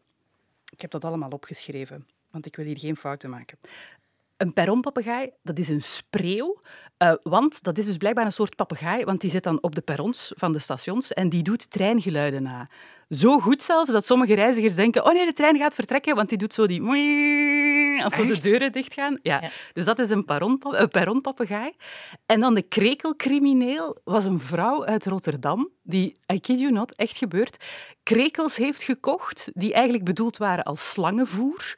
Ik 0.70 0.82
heb 0.82 0.92
dat 0.92 1.06
allemaal 1.06 1.30
opgeschreven, 1.30 2.08
want 2.32 2.46
ik 2.46 2.56
wil 2.56 2.66
hier 2.66 2.80
geen 2.80 2.96
fouten 2.96 3.30
maken. 3.30 3.58
Een 4.38 4.54
perronpapegaai, 4.54 5.30
dat 5.44 5.60
is 5.60 5.70
een 5.70 5.82
spreeuw. 5.82 6.62
eh, 6.98 7.14
want 7.24 7.64
dat 7.64 7.78
is 7.78 7.86
dus 7.86 7.98
blijkbaar 7.98 8.26
een 8.26 8.32
soort 8.32 8.56
papegaai, 8.56 9.04
want 9.04 9.22
die 9.22 9.30
zit 9.32 9.44
dan 9.44 9.62
op 9.64 9.76
de 9.76 9.82
perrons 9.82 10.32
van 10.36 10.52
de 10.52 10.60
stations 10.60 11.14
en 11.14 11.30
die 11.30 11.44
doet 11.44 11.70
treingeluiden 11.72 12.44
na. 12.44 12.68
Zo 13.10 13.40
goed 13.40 13.62
zelfs 13.62 13.92
dat 13.92 14.06
sommige 14.06 14.34
reizigers 14.36 14.76
denken, 14.76 15.06
oh 15.06 15.14
nee, 15.14 15.26
de 15.26 15.34
trein 15.34 15.58
gaat 15.58 15.74
vertrekken, 15.76 16.16
want 16.16 16.30
die 16.30 16.38
doet 16.38 16.54
zo 16.54 16.68
die... 16.68 16.82
Als 18.04 18.16
zo 18.16 18.25
de 18.25 18.39
deuren 18.39 18.72
dichtgaan. 18.72 19.20
Ja. 19.22 19.42
Ja. 19.42 19.50
Dus 19.74 19.86
dat 19.86 20.00
is 20.00 20.10
een 20.10 20.25
perronpa- 20.25 20.80
een 20.80 20.89
perronpapegaai. 20.89 21.72
En 22.25 22.39
dan 22.39 22.54
de 22.54 22.62
krekelcrimineel 22.62 24.02
was 24.04 24.26
een 24.26 24.39
vrouw 24.39 24.86
uit 24.86 25.06
Rotterdam 25.06 25.69
die, 25.84 26.15
I 26.34 26.39
kid 26.39 26.60
you 26.60 26.72
not, 26.72 26.95
echt 26.95 27.17
gebeurd, 27.17 27.63
krekels 28.04 28.56
heeft 28.56 28.84
gekocht 28.84 29.50
die 29.54 29.74
eigenlijk 29.74 30.04
bedoeld 30.04 30.38
waren 30.38 30.63
als 30.63 30.89
slangenvoer. 30.89 31.76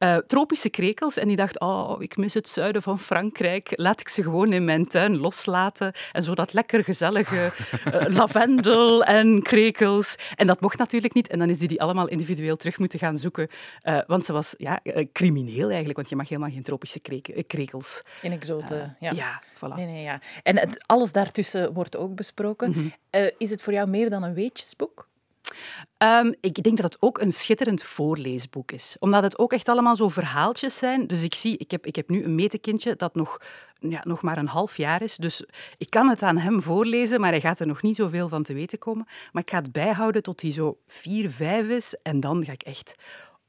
Eh, 0.00 0.16
tropische 0.16 0.68
krekels. 0.70 1.16
En 1.16 1.28
die 1.28 1.36
dacht, 1.36 1.60
oh, 1.60 1.94
ik 1.98 2.16
mis 2.16 2.34
het 2.34 2.48
zuiden 2.48 2.82
van 2.82 2.98
Frankrijk. 2.98 3.72
Laat 3.74 4.00
ik 4.00 4.08
ze 4.08 4.22
gewoon 4.22 4.52
in 4.52 4.64
mijn 4.64 4.86
tuin 4.86 5.16
loslaten. 5.18 5.92
En 6.12 6.22
zo 6.22 6.34
dat 6.34 6.52
lekker 6.52 6.84
gezellige 6.84 7.36
eh, 7.84 8.06
lavendel 8.06 9.04
en 9.04 9.42
krekels. 9.42 10.16
En 10.36 10.46
dat 10.46 10.60
mocht 10.60 10.78
natuurlijk 10.78 11.14
niet. 11.14 11.28
En 11.28 11.38
dan 11.38 11.50
is 11.50 11.58
die 11.58 11.68
die 11.68 11.80
allemaal 11.82 12.08
individueel 12.08 12.56
terug 12.56 12.78
moeten 12.78 12.98
gaan 12.98 13.16
zoeken. 13.16 13.48
Eh, 13.80 13.98
want 14.06 14.24
ze 14.24 14.32
was 14.32 14.54
ja, 14.58 14.80
crimineel 15.12 15.66
eigenlijk, 15.66 15.96
want 15.96 16.08
je 16.08 16.16
mag 16.16 16.28
helemaal 16.28 16.50
geen 16.50 16.62
tropische 16.62 17.00
kreke- 17.00 17.42
krekels. 17.42 18.02
in 18.22 18.32
exoten. 18.32 18.96
ja. 19.00 19.12
Ja, 19.12 19.42
voilà. 19.56 19.74
Nee, 19.76 19.86
nee, 19.86 20.02
ja. 20.02 20.20
En 20.42 20.58
het, 20.58 20.84
alles 20.86 21.12
daartussen 21.12 21.72
wordt 21.72 21.96
ook 21.96 22.14
besproken. 22.14 22.70
Mhm. 22.70 22.86
Eh, 23.10 23.26
is 23.38 23.50
het 23.50 23.62
voor 23.62 23.72
jou 23.72 23.88
meer 23.88 24.10
dan 24.10 24.22
een 24.22 24.34
weetjesboek? 24.34 25.08
Ehm, 25.96 26.32
ik 26.40 26.62
denk 26.62 26.76
dat 26.76 26.92
het 26.92 27.02
ook 27.02 27.18
een 27.20 27.32
schitterend 27.32 27.82
voorleesboek 27.82 28.72
is. 28.72 28.96
Omdat 28.98 29.22
het 29.22 29.38
ook 29.38 29.52
echt 29.52 29.68
allemaal 29.68 29.96
zo 29.96 30.08
verhaaltjes 30.08 30.78
zijn. 30.78 31.06
Dus 31.06 31.22
ik 31.22 31.34
zie, 31.34 31.56
ik 31.56 31.70
heb, 31.70 31.86
ik 31.86 31.96
heb 31.96 32.08
nu 32.08 32.24
een 32.24 32.34
metekindje 32.34 32.96
dat 32.96 33.14
nog, 33.14 33.38
ja, 33.78 34.00
nog 34.04 34.22
maar 34.22 34.38
een 34.38 34.48
half 34.48 34.76
jaar 34.76 35.02
is. 35.02 35.16
Dus 35.16 35.44
ik 35.78 35.90
kan 35.90 36.08
het 36.08 36.22
aan 36.22 36.38
hem 36.38 36.62
voorlezen, 36.62 37.20
maar 37.20 37.30
hij 37.30 37.40
gaat 37.40 37.60
er 37.60 37.66
nog 37.66 37.82
niet 37.82 37.96
zoveel 37.96 38.28
van 38.28 38.42
te 38.42 38.52
weten 38.52 38.78
komen. 38.78 39.06
Maar 39.32 39.42
ik 39.42 39.50
ga 39.50 39.58
het 39.58 39.72
bijhouden 39.72 40.22
tot 40.22 40.40
hij 40.40 40.50
zo 40.50 40.78
vier, 40.86 41.30
vijf 41.30 41.66
is. 41.66 41.96
En 42.02 42.20
dan 42.20 42.44
ga 42.44 42.52
ik 42.52 42.62
echt 42.62 42.94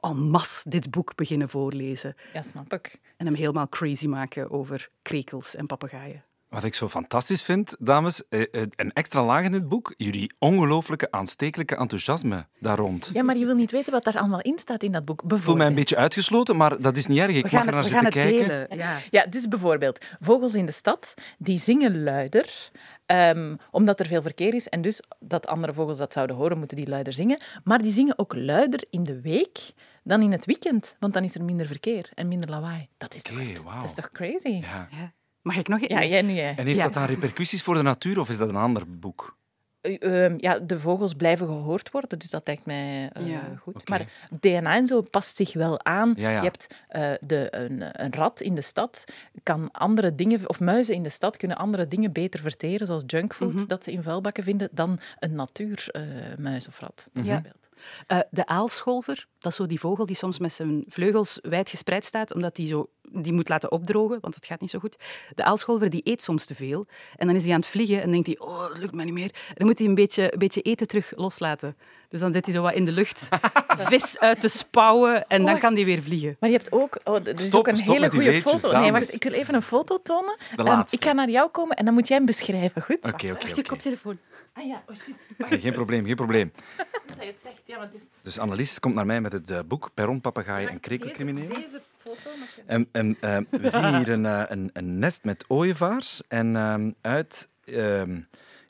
en 0.02 0.18
masse 0.18 0.70
dit 0.70 0.92
boek 0.92 1.16
beginnen 1.16 1.50
voorlezen. 1.50 2.16
Ja, 2.34 2.42
snap 2.42 2.74
ik. 2.74 3.00
En 3.18 3.26
hem 3.26 3.36
helemaal 3.36 3.70
crazy 3.70 4.08
maken 4.08 4.52
over 4.52 4.90
krekels 5.02 5.56
en 5.56 5.66
papegaaien. 5.66 6.24
Wat 6.52 6.64
ik 6.64 6.74
zo 6.74 6.90
fantastisch 6.90 7.44
vind, 7.44 7.76
dames, 7.80 8.28
eh, 8.30 8.42
eh, 8.42 8.62
een 8.76 8.94
extra 8.94 9.24
laag 9.26 9.44
in 9.44 9.52
dit 9.52 9.68
boek, 9.70 9.94
jullie 9.98 10.34
ongelooflijke 10.40 11.12
aanstekelijke 11.12 11.76
enthousiasme 11.76 12.46
daar 12.60 12.78
rond. 12.78 13.10
Ja, 13.14 13.24
maar 13.24 13.38
je 13.38 13.46
wil 13.46 13.56
niet 13.56 13.72
weten 13.72 13.94
wat 13.94 14.04
daar 14.04 14.18
allemaal 14.18 14.42
in 14.42 14.60
staat 14.60 14.84
in 14.84 14.92
dat 14.92 15.06
boek. 15.06 15.22
Ik 15.28 15.38
voel 15.38 15.56
mij 15.56 15.68
een 15.68 15.76
beetje 15.76 15.98
uitgesloten, 15.98 16.58
maar 16.58 16.82
dat 16.82 16.98
is 16.98 17.06
niet 17.08 17.18
erg. 17.20 17.30
Ik 17.36 17.36
We 17.36 17.42
mag 17.42 17.52
gaan 17.52 17.68
er 17.68 17.76
het, 17.84 17.92
naar 17.92 18.02
zitten 18.04 18.22
het 18.22 18.30
kijken. 18.38 18.68
delen. 18.68 18.78
Ja. 18.78 18.98
Ja, 19.12 19.26
dus 19.26 19.48
bijvoorbeeld 19.48 20.06
vogels 20.20 20.54
in 20.54 20.66
de 20.66 20.72
stad, 20.72 21.14
die 21.38 21.60
zingen 21.60 22.04
luider, 22.04 22.70
ehm, 23.06 23.56
omdat 23.72 24.00
er 24.00 24.06
veel 24.06 24.22
verkeer 24.22 24.54
is. 24.54 24.68
En 24.68 24.82
dus 24.82 25.00
dat 25.20 25.48
andere 25.48 25.74
vogels 25.74 25.98
dat 25.98 26.14
zouden 26.14 26.36
horen, 26.36 26.58
moeten 26.58 26.78
die 26.78 26.88
luider 26.88 27.14
zingen. 27.14 27.42
Maar 27.64 27.82
die 27.82 27.92
zingen 27.92 28.20
ook 28.20 28.36
luider 28.36 28.84
in 28.90 29.04
de 29.04 29.22
week 29.22 29.60
dan 30.04 30.22
in 30.22 30.32
het 30.32 30.46
weekend, 30.46 30.96
want 31.00 31.14
dan 31.14 31.24
is 31.24 31.36
er 31.36 31.44
minder 31.44 31.66
verkeer 31.66 32.10
en 32.14 32.28
minder 32.28 32.50
lawaai. 32.50 32.88
Dat 32.98 33.16
is 33.16 33.22
toch, 33.22 33.64
dat 33.64 33.84
is 33.84 33.94
toch 33.94 34.12
crazy? 34.12 34.50
Ja. 34.50 34.88
Ja. 34.92 35.14
Mag 35.42 35.58
ik 35.58 35.68
nog 35.68 35.82
een? 35.82 35.88
Ja, 35.90 36.04
jij 36.06 36.22
nu 36.22 36.34
jij. 36.34 36.54
En 36.58 36.66
heeft 36.66 36.78
Ja. 36.78 36.84
dat 36.84 36.94
dan 36.94 37.06
repercussies 37.06 37.64
voor 37.64 37.76
de 37.76 37.82
natuur 37.82 38.20
of 38.20 38.30
is 38.30 38.38
dat 38.38 38.50
een 38.50 38.56
ander 38.56 38.84
boek? 39.00 39.40
Eh, 39.82 40.24
ehm, 40.26 40.36
ja, 40.38 40.60
de 40.60 40.80
vogels 40.80 41.14
blijven 41.14 41.46
gehoord 41.48 41.92
worden, 41.92 42.20
dus 42.20 42.30
dat 42.30 42.42
lijkt 42.48 42.66
mij 42.66 43.10
eh, 43.14 43.28
Ja. 43.28 43.42
goed. 43.62 43.90
Maar 43.90 44.06
DNA 44.40 44.76
en 44.76 44.88
zo 44.88 45.02
past 45.02 45.36
zich 45.36 45.54
wel 45.54 45.84
aan. 45.86 46.14
Ja, 46.18 46.30
ja. 46.30 46.36
Je 46.38 46.44
hebt 46.44 46.68
eh, 46.88 47.12
de, 47.20 47.48
een, 47.56 48.04
een 48.04 48.14
rat 48.14 48.42
in 48.42 48.56
de 48.56 48.62
stad, 48.62 49.04
kan 49.44 49.72
andere 49.72 50.16
dingen, 50.16 50.50
of 50.50 50.60
muizen 50.60 50.94
in 50.94 51.04
de 51.04 51.10
stad 51.10 51.38
kunnen 51.38 51.58
andere 51.58 51.88
dingen 51.88 52.12
beter 52.12 52.40
verteren, 52.40 52.88
zoals 52.88 53.04
junkfood 53.06 53.54
Mhm. 53.54 53.66
dat 53.68 53.84
ze 53.84 53.92
in 53.92 54.04
vuilbakken 54.04 54.44
vinden, 54.44 54.70
dan 54.72 55.00
een 55.20 55.36
natuurmuis 55.36 56.68
of 56.68 56.80
rat. 56.80 57.10
Mhm. 57.14 57.24
bijvoorbeeld. 57.26 57.70
Eh, 58.08 58.20
de 58.30 58.46
aalscholver, 58.46 59.28
dat 59.40 59.52
is 59.52 59.58
zo 59.58 59.66
die 59.66 59.80
vogel 59.80 60.06
die 60.06 60.16
soms 60.16 60.40
met 60.40 60.54
zijn 60.54 60.84
vleugels 60.88 61.40
wijd 61.42 61.70
gespreid 61.70 62.06
staat, 62.06 62.34
omdat 62.34 62.56
die, 62.56 62.68
zo, 62.68 62.90
die 63.02 63.34
moet 63.34 63.50
laten 63.50 63.72
opdrogen, 63.72 64.18
want 64.22 64.36
het 64.36 64.46
gaat 64.46 64.62
niet 64.62 64.70
zo 64.70 64.80
goed. 64.80 64.98
De 65.34 65.44
aalscholver 65.44 65.90
die 65.90 66.02
eet 66.04 66.22
soms 66.22 66.46
te 66.46 66.56
veel. 66.56 66.88
En 67.16 67.28
dan 67.28 67.36
is 67.36 67.44
hij 67.44 67.54
aan 67.54 67.60
het 67.60 67.70
vliegen 67.70 68.02
en 68.02 68.12
denkt 68.12 68.28
hij, 68.28 68.40
oh, 68.40 68.68
dat 68.68 68.78
lukt 68.78 68.94
me 68.94 69.04
niet 69.04 69.14
meer. 69.14 69.36
Dan 69.54 69.68
moet 69.68 69.80
hij 69.80 69.88
een 69.88 69.96
beetje, 69.96 70.34
een 70.34 70.40
beetje 70.40 70.62
eten 70.62 70.88
terug 70.88 71.12
loslaten. 71.16 71.78
Dus 72.12 72.20
dan 72.20 72.34
zit 72.34 72.46
hij 72.46 72.54
zo 72.54 72.62
wat 72.62 72.74
in 72.74 72.86
de 72.86 72.92
lucht 72.92 73.28
vis 73.90 74.20
uit 74.20 74.42
te 74.42 74.48
spouwen 74.48 75.28
en 75.28 75.38
dan 75.38 75.46
wacht. 75.50 75.60
kan 75.60 75.74
hij 75.76 75.86
weer 75.86 76.02
vliegen. 76.02 76.38
Maar 76.40 76.50
je 76.50 76.56
hebt 76.56 76.72
ook, 76.72 77.00
oh, 77.04 77.16
er 77.16 77.34
is 77.34 77.44
Stop, 77.44 77.60
ook 77.60 77.68
een 77.68 77.76
hele 77.76 78.00
die 78.00 78.10
goede 78.10 78.26
weetjes, 78.30 78.52
foto. 78.62 78.80
Nee, 78.80 78.92
wacht, 78.92 79.14
ik 79.14 79.24
wil 79.24 79.32
even 79.34 79.54
een 79.54 79.62
foto 79.62 79.98
tonen. 80.02 80.38
De 80.38 80.58
Ehm, 80.58 80.68
laatste. 80.68 80.96
ik 80.98 81.04
ga 81.04 81.12
naar 81.14 81.30
jou 81.30 81.50
komen 81.50 81.76
en 81.78 81.86
dan 81.86 81.94
moet 81.94 82.08
jij 82.08 82.18
hem 82.18 82.26
beschrijven, 82.26 82.82
goed? 82.82 82.98
Oké, 82.98 83.08
oké, 83.10 83.28
Wacht, 83.34 83.56
je 83.56 83.64
koptelefoon. 83.64 84.18
Ah 84.54 84.66
ja, 84.68 84.84
oh 84.90 84.96
shit. 84.96 85.50
Nee, 85.50 85.60
Geen 85.60 85.74
probleem, 85.74 86.06
geen 86.06 86.16
probleem. 86.16 86.52
dat 87.08 87.16
je 87.20 87.26
het 87.26 87.40
zegt. 87.42 87.62
Ja, 87.66 87.78
want 87.78 87.94
het 87.94 88.02
is 88.02 88.08
Dus 88.22 88.40
Annelies 88.40 88.80
komt 88.80 88.96
naar 88.96 89.06
mij 89.06 89.22
met 89.22 89.32
het 89.32 89.50
eh, 89.50 89.60
boek 89.68 89.90
Perron, 89.94 90.22
Papegaaien 90.22 90.70
en 90.70 90.80
Krekelcriminelen. 90.80 91.54
Deze 91.54 91.82
foto 92.04 92.30
mag 92.40 92.48
je... 92.56 92.62
En, 92.66 92.88
en 92.92 93.18
eh, 93.20 93.38
we 93.50 93.70
zien 93.70 93.96
hier 93.98 94.10
een, 94.10 94.26
eh, 94.26 94.44
een, 94.48 94.70
een 94.74 95.00
nest 95.00 95.24
met 95.24 95.46
ooievaars. 95.48 96.22
En 96.28 96.56
ehm, 96.56 96.92
uit, 97.02 97.48
ehm, 97.66 98.20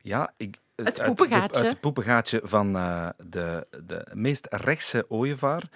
ja, 0.02 0.34
ik, 0.38 0.56
uit 0.86 0.96
de- 0.96 1.04
poepengaatje. 1.04 1.62
Uit 1.62 1.72
het 1.72 1.80
poepengaatje 1.80 2.42
van 2.44 2.76
eh, 2.76 3.10
de, 3.26 3.68
de 3.84 4.08
meest 4.14 4.48
rechtse 4.50 5.06
ooievaar 5.10 5.70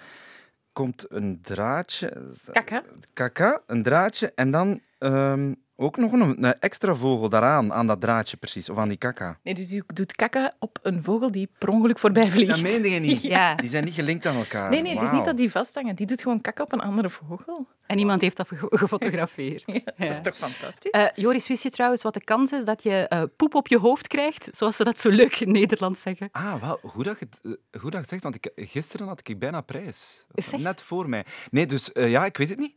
komt 0.72 1.04
een 1.08 1.40
draadje. 1.42 2.32
Kaka. 2.52 2.82
Kaka, 3.12 3.62
een 3.66 3.82
draadje. 3.82 4.32
En 4.34 4.50
dan 4.50 4.80
ehm, 4.98 5.54
ook 5.76 5.96
nog 5.96 6.12
een, 6.12 6.44
een 6.44 6.58
extra 6.58 6.94
vogel 6.94 7.28
daaraan, 7.28 7.72
aan 7.72 7.86
dat 7.86 8.00
draadje 8.00 8.36
precies. 8.36 8.70
Of 8.70 8.76
aan 8.78 8.88
die 8.88 8.96
kaka. 8.96 9.38
Nee, 9.42 9.54
dus 9.54 9.68
die 9.68 9.82
doet 9.86 10.12
kaka 10.16 10.52
op 10.58 10.78
een 10.82 11.02
vogel 11.04 11.30
die 11.30 11.48
per 11.58 11.68
ongeluk 11.68 11.98
voorbij 11.98 12.30
vliegt. 12.30 12.50
Dat 12.50 12.60
meende 12.60 12.90
je 12.90 13.00
niet. 13.00 13.22
Ja. 13.36 13.54
Die 13.54 13.68
zijn 13.70 13.84
niet 13.84 13.94
gelinkt 13.94 14.26
aan 14.26 14.36
elkaar. 14.36 14.70
Nee, 14.70 14.82
nee, 14.82 14.92
het 14.92 15.02
is 15.02 15.10
niet 15.10 15.24
dat 15.24 15.36
die 15.36 15.50
vasthangen. 15.50 15.94
Die 15.96 16.06
doet 16.06 16.22
gewoon 16.22 16.40
kaka 16.40 16.62
op 16.62 16.72
een 16.72 16.80
andere 16.80 17.10
vogel. 17.10 17.66
En 17.86 17.98
iemand 17.98 18.20
heeft 18.20 18.36
dat 18.36 18.48
ge- 18.48 18.66
gefotografeerd. 18.70 19.64
Ja, 19.96 20.06
dat 20.06 20.08
is 20.10 20.18
toch 20.22 20.36
fantastisch? 20.36 20.90
Eh, 20.90 21.04
Joris, 21.14 21.48
wist 21.48 21.62
je 21.62 21.70
trouwens 21.70 22.02
wat 22.02 22.14
de 22.14 22.24
kans 22.24 22.52
is 22.52 22.64
dat 22.64 22.82
je 22.82 23.08
eh, 23.08 23.22
poep 23.36 23.54
op 23.54 23.68
je 23.68 23.78
hoofd 23.78 24.06
krijgt? 24.08 24.48
Zoals 24.52 24.76
ze 24.76 24.84
dat 24.84 24.98
zo 24.98 25.08
leuk 25.08 25.40
in 25.40 25.52
Nederland 25.52 25.98
zeggen. 25.98 26.28
Ah, 26.32 26.60
wel, 26.60 26.78
goed 26.84 27.04
dat 27.04 27.18
je 27.18 27.26
het, 27.30 27.58
goed 27.72 27.82
dat 27.82 27.92
je 27.92 27.98
het 27.98 28.08
zegt, 28.08 28.22
want 28.22 28.34
ik, 28.34 28.50
gisteren 28.56 29.06
had 29.06 29.20
ik 29.28 29.38
bijna 29.38 29.60
prijs. 29.60 30.24
Zeg. 30.34 30.60
Net 30.60 30.82
voor 30.82 31.08
mij. 31.08 31.24
Nee, 31.50 31.66
dus 31.66 31.92
eh, 31.92 32.10
ja, 32.10 32.24
ik 32.24 32.36
weet 32.36 32.48
het 32.48 32.58
niet. 32.58 32.74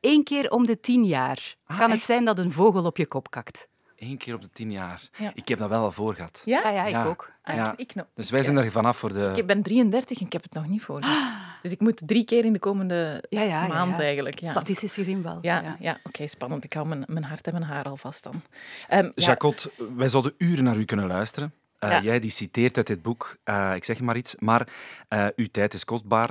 Eén 0.00 0.24
keer 0.24 0.50
om 0.50 0.66
de 0.66 0.80
tien 0.80 1.04
jaar 1.04 1.54
Ah, 1.66 1.78
kan 1.78 1.90
het 1.90 2.02
zijn 2.02 2.24
dat 2.24 2.38
een 2.38 2.52
vogel 2.52 2.84
op 2.84 2.96
je 2.96 3.06
kop 3.06 3.30
kakt. 3.30 3.68
Eén 3.96 4.16
keer 4.18 4.34
op 4.34 4.42
de 4.42 4.50
tien 4.52 4.70
jaar. 4.70 5.08
Ja. 5.18 5.30
Ik 5.34 5.48
heb 5.48 5.58
dat 5.58 5.68
wel 5.68 5.82
al 5.82 5.92
voor 5.92 6.14
gehad. 6.14 6.42
ja? 6.44 6.60
Ah 6.62 6.72
ja, 6.74 6.84
ik 6.84 6.90
Ja. 6.92 7.04
ook. 7.04 7.32
Ah, 7.42 7.54
Ja. 7.56 7.72
ik, 7.72 7.78
ik 7.78 7.94
nog. 7.94 8.06
Dus 8.14 8.30
wij 8.30 8.42
zijn 8.42 8.56
er 8.56 8.70
vanaf 8.70 8.96
voor 8.96 9.12
de... 9.12 9.32
Ik 9.36 9.46
ben 9.46 9.62
33 9.62 10.18
en 10.20 10.26
ik 10.26 10.32
heb 10.32 10.42
het 10.42 10.52
nog 10.52 10.66
niet 10.66 10.82
voor. 10.82 11.00
Dus 11.62 11.72
ik 11.72 11.80
moet 11.80 12.02
drie 12.08 12.24
keer 12.24 12.44
in 12.44 12.52
de 12.52 12.58
komende 12.58 13.24
Ja, 13.28 13.40
ja, 13.42 13.62
ja, 13.62 13.66
maand 13.66 13.96
ja. 13.96 14.02
eigenlijk. 14.02 14.38
Ja, 14.40 14.48
Statistisch 14.48 14.94
gezien 14.94 15.22
wel. 15.22 15.38
ja, 15.42 15.76
ja. 15.80 15.98
oké, 16.02 16.26
spannend. 16.26 16.64
Ik 16.64 16.72
hou 16.72 16.86
mijn, 16.88 17.04
mijn 17.06 17.24
hart 17.24 17.46
en 17.46 17.52
mijn 17.52 17.64
haar 17.64 17.84
al 17.84 17.96
vast 17.96 18.22
dan. 18.22 18.42
Ehm, 18.88 19.04
ja, 19.04 19.10
Jacot, 19.14 19.70
wij 19.96 20.08
zouden 20.08 20.34
uren 20.38 20.64
naar 20.64 20.76
u 20.76 20.84
kunnen 20.84 21.06
luisteren. 21.06 21.52
Eh, 21.78 21.90
Ja. 21.90 22.00
Jij 22.02 22.20
die 22.20 22.30
citeert 22.30 22.76
uit 22.76 22.86
dit 22.86 23.02
boek, 23.02 23.36
eh, 23.44 23.72
ik 23.74 23.84
zeg 23.84 24.00
maar 24.00 24.16
iets, 24.16 24.34
maar 24.38 24.68
eh, 25.08 25.26
uw 25.36 25.46
tijd 25.50 25.74
is 25.74 25.84
kostbaar. 25.84 26.30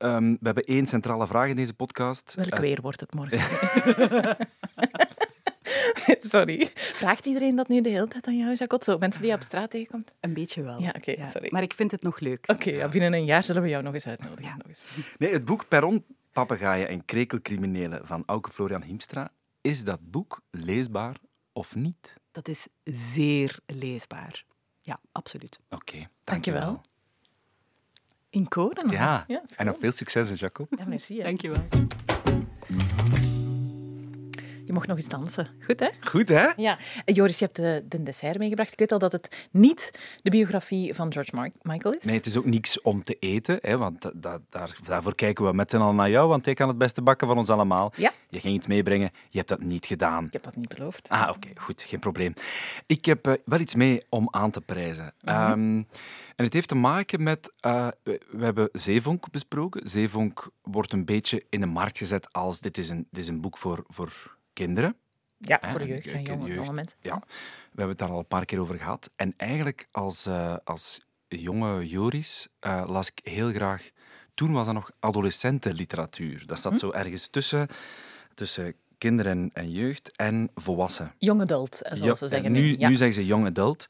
Ehm, 0.00 0.30
we 0.30 0.38
hebben 0.40 0.64
één 0.64 0.86
centrale 0.86 1.26
vraag 1.26 1.48
in 1.48 1.56
deze 1.56 1.74
podcast. 1.74 2.34
welk 2.34 2.48
Eh, 2.48 2.58
weer 2.58 2.80
wordt 2.80 3.00
het 3.00 3.14
morgen? 3.14 3.38
Sorry. 6.34 6.70
Vraagt 6.74 7.26
iedereen 7.26 7.56
dat 7.56 7.68
nu 7.68 7.80
de 7.80 7.88
hele 7.88 8.08
tijd 8.08 8.26
aan 8.26 8.36
jou, 8.36 8.54
Jacot? 8.54 8.84
Zo, 8.84 8.98
mensen 8.98 9.20
die 9.20 9.30
je 9.30 9.36
op 9.36 9.42
straat 9.42 9.70
tegenkomt? 9.70 10.14
Een 10.20 10.34
beetje 10.34 10.62
wel. 10.62 10.80
Ja, 10.80 10.94
oké, 10.96 11.24
sorry. 11.26 11.48
Maar 11.50 11.62
ik 11.62 11.74
vind 11.74 11.90
het 11.90 12.02
nog 12.02 12.20
leuk. 12.20 12.44
Oké, 12.48 12.70
ja, 12.70 12.88
binnen 12.88 13.12
een 13.12 13.24
jaar 13.24 13.44
zullen 13.44 13.62
we 13.62 13.68
jou 13.68 13.82
nog 13.82 13.94
eens 13.94 14.06
uitnodigen. 14.06 14.44
Ja. 14.44 14.56
Nog 14.56 14.66
eens. 14.66 14.82
Nee, 15.18 15.32
het 15.32 15.44
boek 15.44 15.68
Perron, 15.68 16.04
Papegaaien 16.32 16.88
en 16.88 17.04
Krekelcriminelen 17.04 18.06
van 18.06 18.22
Auke 18.26 18.50
Florian 18.50 18.82
Hiemstra. 18.82 19.32
Is 19.60 19.84
dat 19.84 20.10
boek 20.10 20.40
leesbaar 20.50 21.16
of 21.52 21.74
niet? 21.74 22.14
Dat 22.32 22.48
is 22.48 22.68
zeer 22.84 23.58
leesbaar. 23.66 24.44
Ja, 24.80 25.00
absoluut. 25.12 25.58
Oké, 25.68 26.08
Dankjewel. 26.24 26.80
In 28.30 28.48
koren? 28.48 28.86
nog? 28.86 28.94
Ja, 28.94 29.24
ja 29.26 29.42
en 29.56 29.66
nog 29.66 29.76
veel 29.80 29.92
succes, 29.92 30.40
Jacob. 30.40 30.66
Ja, 30.78 30.84
merci. 30.84 31.16
hè. 31.16 31.22
Dankjewel. 31.22 31.60
Je 34.70 34.76
mocht 34.76 34.88
nog 34.88 34.96
eens 34.96 35.08
dansen. 35.08 35.48
Goed, 35.66 35.80
hè? 35.80 35.88
Goed, 36.00 36.28
hè? 36.28 36.48
Ja. 36.56 36.78
Joris, 37.04 37.38
je 37.38 37.44
hebt 37.44 37.56
de, 37.56 37.84
de 37.88 38.02
dessert 38.02 38.38
meegebracht. 38.38 38.72
Ik 38.72 38.78
weet 38.78 38.92
al 38.92 38.98
dat 38.98 39.12
het 39.12 39.48
niet 39.50 39.90
de 40.22 40.30
biografie 40.30 40.94
van 40.94 41.12
George 41.12 41.34
Mar- 41.34 41.50
Michael 41.62 41.94
is. 41.94 42.04
Nee, 42.04 42.16
het 42.16 42.26
is 42.26 42.36
ook 42.36 42.44
niks 42.44 42.80
om 42.82 43.04
te 43.04 43.16
eten, 43.20 43.58
hè, 43.60 43.76
want 43.78 44.02
da- 44.02 44.12
da- 44.14 44.38
daar, 44.50 44.76
daarvoor 44.84 45.14
kijken 45.14 45.44
we 45.46 45.52
met 45.52 45.70
z'n 45.70 45.76
allen 45.76 45.94
naar 45.96 46.10
jou, 46.10 46.28
want 46.28 46.44
jij 46.44 46.54
kan 46.54 46.68
het 46.68 46.78
beste 46.78 47.02
bakken 47.02 47.26
van 47.26 47.38
ons 47.38 47.48
allemaal. 47.48 47.92
Ja. 47.96 48.12
Je 48.28 48.40
ging 48.40 48.54
iets 48.54 48.66
meebrengen, 48.66 49.10
je 49.30 49.36
hebt 49.38 49.48
dat 49.48 49.60
niet 49.62 49.86
gedaan. 49.86 50.24
Ik 50.26 50.32
heb 50.32 50.42
dat 50.42 50.56
niet 50.56 50.74
beloofd. 50.74 51.08
Ah, 51.08 51.28
oké, 51.34 51.48
goed, 51.54 51.82
geen 51.82 52.00
probleem. 52.00 52.32
Ik 52.86 53.04
heb 53.04 53.26
eh, 53.26 53.32
wel 53.44 53.60
iets 53.60 53.74
mee 53.74 54.02
om 54.08 54.28
aan 54.30 54.50
te 54.50 54.60
prijzen. 54.60 55.12
Ehm, 55.24 55.82
en 56.36 56.44
het 56.44 56.52
heeft 56.52 56.68
te 56.68 56.74
maken 56.74 57.22
met... 57.22 57.52
eh, 57.60 57.88
we, 58.02 58.20
we 58.30 58.44
hebben 58.44 58.68
Zeevonk 58.72 59.30
besproken. 59.30 59.88
Zeevonk 59.88 60.48
wordt 60.62 60.92
een 60.92 61.04
beetje 61.04 61.44
in 61.48 61.60
de 61.60 61.66
markt 61.66 61.98
gezet 61.98 62.32
als 62.32 62.60
dit 62.60 62.78
is 62.78 62.88
een, 62.88 63.06
dit 63.10 63.22
is 63.22 63.28
een 63.28 63.40
boek 63.40 63.58
voor, 63.58 63.84
voor 63.86 64.38
kinderen. 64.64 64.96
Ja, 65.38 65.58
voor 65.70 65.80
en- 65.80 65.86
jeugd 65.86 66.06
en 66.06 66.22
jonge, 66.22 66.46
jeugd. 66.46 66.58
jonge 66.58 66.72
mensen. 66.72 66.98
Ja, 67.02 67.18
we 67.18 67.26
hebben 67.68 67.88
het 67.88 67.98
daar 67.98 68.10
al 68.10 68.18
een 68.18 68.26
paar 68.26 68.44
keer 68.44 68.60
over 68.60 68.76
gehad. 68.76 69.10
En 69.16 69.34
eigenlijk 69.36 69.88
als, 69.90 70.26
eh, 70.26 70.56
als 70.64 71.00
jonge 71.28 71.86
Joris 71.88 72.48
eh, 72.60 72.84
las 72.86 73.08
ik 73.08 73.20
heel 73.32 73.50
graag... 73.50 73.90
Toen 74.34 74.52
was 74.52 74.64
dat 74.66 74.74
nog 74.74 74.90
adolescentenliteratuur. 75.00 76.46
Dat 76.46 76.60
zat 76.60 76.78
zo 76.78 76.90
ergens 76.90 77.28
tussen, 77.28 77.68
tussen 78.34 78.74
kinderen 78.98 79.50
en, 79.52 79.70
jeugd 79.70 80.16
en 80.16 80.50
volwassen. 80.54 81.12
Young 81.18 81.40
adult, 81.40 81.82
eh, 81.82 81.92
zoals 81.96 82.04
Ja, 82.04 82.14
ze 82.14 82.28
zeggen. 82.28 82.46
en 82.46 82.52
nu, 82.62 82.78
Ja. 82.78 82.88
nu 82.88 82.94
zeggen 82.96 83.14
ze 83.14 83.26
young 83.26 83.46
adult, 83.46 83.86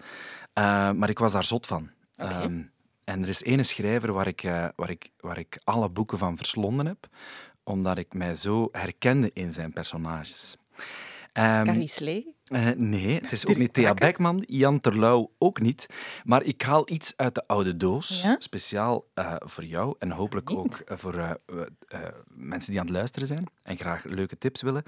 maar 0.94 1.08
ik 1.08 1.18
was 1.18 1.32
daar 1.32 1.44
zot 1.44 1.66
van. 1.66 1.90
Oké. 2.16 2.28
Ehm, 2.30 2.62
en 3.04 3.22
er 3.22 3.28
is 3.28 3.42
ene 3.42 3.62
schrijver 3.62 4.12
waar 4.12 4.26
ik, 4.26 4.40
waar, 4.76 4.90
ik, 4.90 5.10
waar 5.20 5.38
ik 5.38 5.58
alle 5.64 5.88
boeken 5.88 6.18
van 6.18 6.36
verslonden 6.36 6.86
heb, 6.86 7.08
omdat 7.64 7.98
ik 7.98 8.12
mij 8.14 8.34
zo 8.34 8.68
herkende 8.72 9.30
in 9.32 9.52
zijn 9.52 9.72
personages. 9.72 10.56
Ehm, 11.34 11.64
Carrie 11.66 11.88
Slee. 11.88 12.34
Eh, 12.50 12.66
nee, 12.76 13.14
het 13.20 13.32
is 13.32 13.46
ook 13.46 13.56
niet 13.56 13.72
Thea? 13.72 13.94
Beckman, 13.94 14.44
Jan 14.46 14.80
Terlouw 14.80 15.30
ook 15.38 15.60
niet. 15.60 15.86
Maar 16.24 16.42
ik 16.42 16.62
haal 16.62 16.90
iets 16.90 17.12
uit 17.16 17.34
de 17.34 17.46
oude 17.46 17.76
doos, 17.76 18.20
Ja? 18.22 18.36
speciaal 18.38 19.04
eh, 19.14 19.34
voor 19.38 19.64
jou 19.64 19.94
en 19.98 20.10
hopelijk 20.10 20.50
ook 20.50 20.74
eh, 20.74 20.96
voor 20.96 21.38
mensen 22.34 22.70
die 22.70 22.80
aan 22.80 22.86
het 22.86 22.94
luisteren 22.94 23.28
zijn 23.28 23.46
en 23.62 23.76
graag 23.76 24.04
leuke 24.04 24.38
tips 24.38 24.62
willen. 24.62 24.82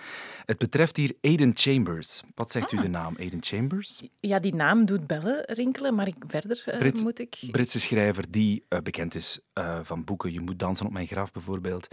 Het 0.46 0.58
betreft 0.58 0.96
hier 0.96 1.14
Aiden 1.20 1.50
Chambers. 1.54 2.22
Wat 2.34 2.50
zegt 2.50 2.72
u 2.72 2.76
Ah. 2.76 2.82
de 2.82 2.88
naam 2.88 3.16
Aiden 3.18 3.42
Chambers? 3.42 4.02
Ja, 4.20 4.38
die 4.38 4.54
naam 4.54 4.84
doet 4.84 5.06
bellen 5.06 5.42
rinkelen, 5.44 5.94
maar 5.94 6.06
ik, 6.06 6.16
verder 6.26 6.62
Brits- 6.78 7.02
moet 7.02 7.18
ik... 7.20 7.38
Britse 7.50 7.80
schrijver 7.80 8.24
die 8.30 8.64
bekend 8.82 9.14
is 9.14 9.40
van 9.82 10.04
boeken 10.04 10.32
Je 10.32 10.40
moet 10.40 10.58
dansen 10.58 10.86
op 10.86 10.92
mijn 10.92 11.06
graf 11.06 11.32
bijvoorbeeld. 11.32 11.88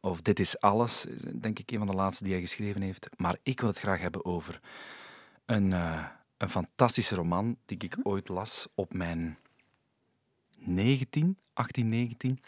Of 0.00 0.20
Dit 0.22 0.40
is 0.40 0.60
alles, 0.60 1.06
denk 1.34 1.58
ik 1.58 1.70
een 1.70 1.78
van 1.78 1.86
de 1.86 1.92
laatste 1.94 2.24
die 2.24 2.32
hij 2.32 2.42
geschreven 2.42 2.82
heeft. 2.82 3.08
Maar 3.16 3.36
ik 3.42 3.60
wil 3.60 3.68
het 3.68 3.78
graag 3.78 4.00
hebben 4.00 4.24
over 4.24 4.60
een, 5.46 5.72
eh, 5.72 6.04
een 6.36 6.48
fantastische 6.48 7.14
roman 7.14 7.56
die 7.64 7.78
ik 7.78 7.96
ooit 8.02 8.28
las 8.28 8.66
op 8.74 8.92
mijn 8.92 9.38
19, 10.56 11.38
18, 11.52 11.88
19. 11.88 12.40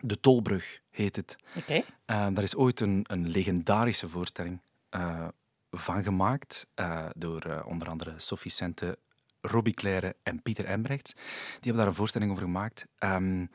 De 0.00 0.20
Tolbrug 0.20 0.80
heet 0.90 1.16
het. 1.16 1.36
Oké. 1.56 1.82
Eh, 2.04 2.26
daar 2.32 2.42
is 2.42 2.56
ooit 2.56 2.80
een, 2.80 3.04
een 3.06 3.28
legendarische 3.28 4.08
voorstelling 4.08 4.60
eh, 4.88 5.28
van 5.70 6.02
gemaakt 6.02 6.66
door 7.14 7.62
onder 7.66 7.88
andere 7.88 8.14
Sophie 8.16 8.50
Sente, 8.50 8.98
Robbie 9.40 9.74
Claire 9.74 10.16
en 10.22 10.42
Pieter 10.42 10.64
Embrecht. 10.64 11.12
Die 11.14 11.24
hebben 11.60 11.76
daar 11.76 11.86
een 11.86 11.94
voorstelling 11.94 12.30
over 12.30 12.42
gemaakt. 12.42 12.86
Ehm, 12.98 13.46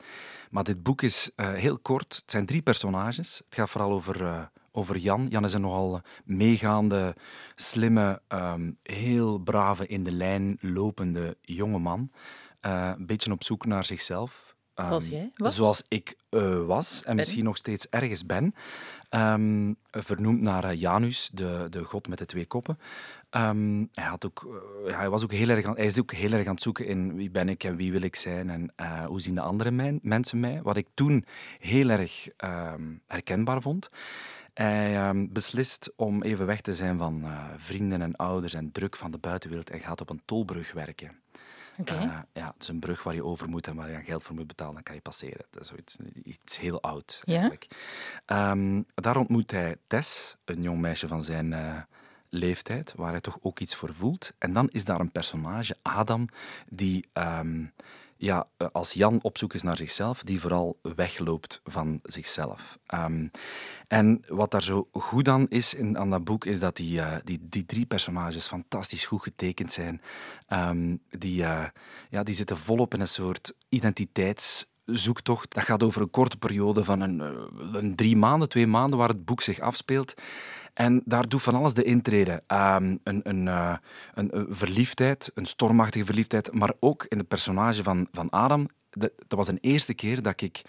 maar 0.50 0.64
dit 0.64 0.82
boek 0.82 1.02
is 1.02 1.30
heel 1.36 1.78
kort. 1.78 2.16
Het 2.16 2.30
zijn 2.30 2.46
drie 2.46 2.62
personages. 2.62 3.42
Het 3.44 3.54
gaat 3.54 3.70
vooral 3.70 3.92
over, 3.92 4.50
over 4.76 4.96
Jan. 4.98 5.26
Jan 5.28 5.44
is 5.44 5.52
een 5.52 5.60
nogal 5.60 6.00
meegaande, 6.24 7.14
slimme, 7.54 8.20
ehm, 8.28 8.72
heel 8.82 9.38
brave, 9.38 9.86
in 9.86 10.02
de 10.02 10.12
lijn 10.12 10.58
lopende 10.60 11.36
jonge 11.40 11.78
man. 11.78 12.10
Eh, 12.60 12.90
een 12.98 13.06
beetje 13.06 13.32
op 13.32 13.44
zoek 13.44 13.66
naar 13.66 13.84
zichzelf. 13.84 14.52
Zoals 14.74 15.04
Ehm, 15.04 15.12
jij 15.14 15.30
was? 15.34 15.54
Zoals 15.54 15.84
ik 15.88 16.16
eh, 16.28 16.64
was 16.66 17.04
en 17.04 17.16
misschien 17.16 17.44
nog 17.44 17.56
steeds 17.56 17.88
ergens 17.88 18.26
ben. 18.26 18.54
Ehm, 19.08 19.72
vernoemd 19.90 20.40
naar 20.40 20.64
eh, 20.64 20.80
Janus, 20.80 21.30
de, 21.32 21.66
de 21.70 21.84
god 21.84 22.08
met 22.08 22.18
de 22.18 22.26
twee 22.26 22.46
koppen. 22.46 22.78
Hij, 23.30 24.04
had 24.04 24.26
ook, 24.26 24.62
hij, 24.86 25.08
was 25.10 25.22
ook 25.24 25.32
heel 25.32 25.48
erg 25.48 25.66
aan, 25.66 25.76
hij 25.76 25.84
is 25.86 26.00
ook 26.00 26.12
heel 26.12 26.32
erg 26.32 26.46
aan 26.46 26.52
het 26.52 26.62
zoeken 26.62 26.86
in 26.86 27.14
wie 27.14 27.30
ben 27.30 27.48
ik 27.48 27.64
en 27.64 27.76
wie 27.76 27.92
wil 27.92 28.02
ik 28.02 28.16
zijn 28.16 28.50
en 28.50 28.72
hoe 29.06 29.20
zien 29.20 29.34
de 29.34 29.40
andere 29.40 29.70
mijn- 29.70 29.98
mensen 30.02 30.40
mij. 30.40 30.62
Wat 30.62 30.76
ik 30.76 30.86
toen 30.94 31.24
heel 31.58 31.88
erg 31.88 32.28
herkenbaar 33.06 33.62
vond. 33.62 33.88
Hij 34.54 34.96
ehm, 34.96 35.26
beslist 35.30 35.92
om 35.96 36.22
even 36.22 36.46
weg 36.46 36.60
te 36.60 36.74
zijn 36.74 36.98
van 36.98 37.24
eh, 37.24 37.44
vrienden 37.56 38.02
en 38.02 38.16
ouders 38.16 38.54
en 38.54 38.72
druk 38.72 38.96
van 38.96 39.10
de 39.10 39.18
buitenwereld 39.18 39.70
en 39.70 39.80
gaat 39.80 40.00
op 40.00 40.10
een 40.10 40.22
tolbrug 40.24 40.72
werken. 40.72 41.22
Eh, 41.84 42.18
ja, 42.32 42.46
het 42.52 42.62
is 42.62 42.68
een 42.68 42.78
brug 42.78 43.02
waar 43.02 43.14
je 43.14 43.24
over 43.24 43.48
moet 43.48 43.66
en 43.66 43.76
waar 43.76 43.90
je 43.90 44.00
geld 44.02 44.22
voor 44.22 44.34
moet 44.34 44.46
betalen, 44.46 44.74
dan 44.74 44.82
kan 44.82 44.94
je 44.94 45.00
passeren. 45.00 45.46
Dat 45.50 45.72
is 45.84 45.96
iets 46.22 46.58
heel 46.58 46.82
oud, 46.82 47.20
Ja? 47.24 47.32
eigenlijk. 47.32 47.66
Ehm, 48.26 48.82
daar 48.94 49.16
ontmoet 49.16 49.50
hij 49.50 49.76
Tess, 49.86 50.36
een 50.44 50.62
jong 50.62 50.80
meisje 50.80 51.08
van 51.08 51.22
zijn 51.22 51.52
eh, 51.52 51.76
leeftijd, 52.28 52.92
waar 52.96 53.10
hij 53.10 53.20
toch 53.20 53.38
ook 53.42 53.60
iets 53.60 53.74
voor 53.74 53.94
voelt. 53.94 54.32
En 54.38 54.52
dan 54.52 54.68
is 54.70 54.84
daar 54.84 55.00
een 55.00 55.12
personage, 55.12 55.76
Adam, 55.82 56.28
die, 56.68 57.08
ehm, 57.12 57.64
ja, 58.16 58.48
eh, 58.56 58.68
als 58.72 58.92
Jan 58.92 59.22
op 59.22 59.38
zoek 59.38 59.54
is 59.54 59.62
naar 59.62 59.76
zichzelf, 59.76 60.22
die 60.22 60.40
vooral 60.40 60.78
wegloopt 60.82 61.60
van 61.64 62.00
zichzelf. 62.02 62.78
Ehm, 62.86 63.28
en 63.88 64.24
wat 64.26 64.50
daar 64.50 64.62
zo 64.62 64.88
goed 64.92 65.28
aan 65.28 65.48
is 65.48 65.74
in, 65.74 65.98
aan 65.98 66.10
dat 66.10 66.24
boek, 66.24 66.44
is 66.44 66.58
dat 66.58 66.76
die, 66.76 66.98
uh, 66.98 67.16
die, 67.24 67.38
die 67.42 67.66
drie 67.66 67.86
personages 67.86 68.46
fantastisch 68.46 69.06
goed 69.06 69.22
getekend 69.22 69.72
zijn. 69.72 70.00
Um, 70.48 71.02
die, 71.08 71.42
uh, 71.42 71.64
ja, 72.10 72.22
die 72.22 72.34
zitten 72.34 72.56
volop 72.56 72.94
in 72.94 73.00
een 73.00 73.08
soort 73.08 73.54
identiteitszoektocht. 74.84 75.54
Dat 75.54 75.64
gaat 75.64 75.82
over 75.82 76.02
een 76.02 76.10
korte 76.10 76.36
periode 76.36 76.84
van 76.84 77.00
een, 77.00 77.22
een 77.72 77.94
drie 77.94 78.16
maanden, 78.16 78.48
twee 78.48 78.66
maanden, 78.66 78.98
waar 78.98 79.08
het 79.08 79.24
boek 79.24 79.42
zich 79.42 79.60
afspeelt. 79.60 80.14
En 80.74 81.02
daar 81.04 81.28
doet 81.28 81.42
van 81.42 81.54
alles 81.54 81.74
de 81.74 81.82
intrede. 81.82 82.42
Um, 82.48 83.00
een, 83.04 83.20
een, 83.22 83.46
uh, 83.46 83.76
een, 84.14 84.36
een, 84.36 84.46
verliefdheid, 84.50 85.30
een 85.34 85.46
stormachtige 85.46 86.04
verliefdheid, 86.04 86.52
maar 86.52 86.72
ook 86.80 87.06
in 87.08 87.18
het 87.18 87.28
personage 87.28 87.82
van, 87.82 88.08
van 88.12 88.30
Adam. 88.30 88.66
Dat, 88.90 89.12
was 89.28 89.46
de 89.46 89.58
eerste 89.60 89.94
keer 89.94 90.22
dat 90.22 90.40
ik 90.40 90.62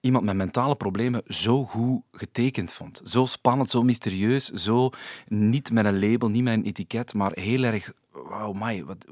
iemand 0.00 0.24
met 0.24 0.36
mentale 0.36 0.76
problemen 0.76 1.22
zo 1.26 1.64
goed 1.64 2.02
getekend 2.12 2.72
vond. 2.72 3.00
Zo 3.04 3.26
spannend, 3.26 3.70
zo 3.70 3.82
mysterieus, 3.82 4.50
zo 4.50 4.90
niet 5.28 5.70
met 5.70 5.84
een 5.84 6.00
label, 6.00 6.28
niet 6.28 6.42
met 6.42 6.54
een 6.54 6.64
etiket, 6.64 7.14
maar 7.14 7.32
heel 7.34 7.62
erg, 7.62 7.92
wauw, 8.10 8.52
my, 8.52 8.84
wat, 8.84 9.04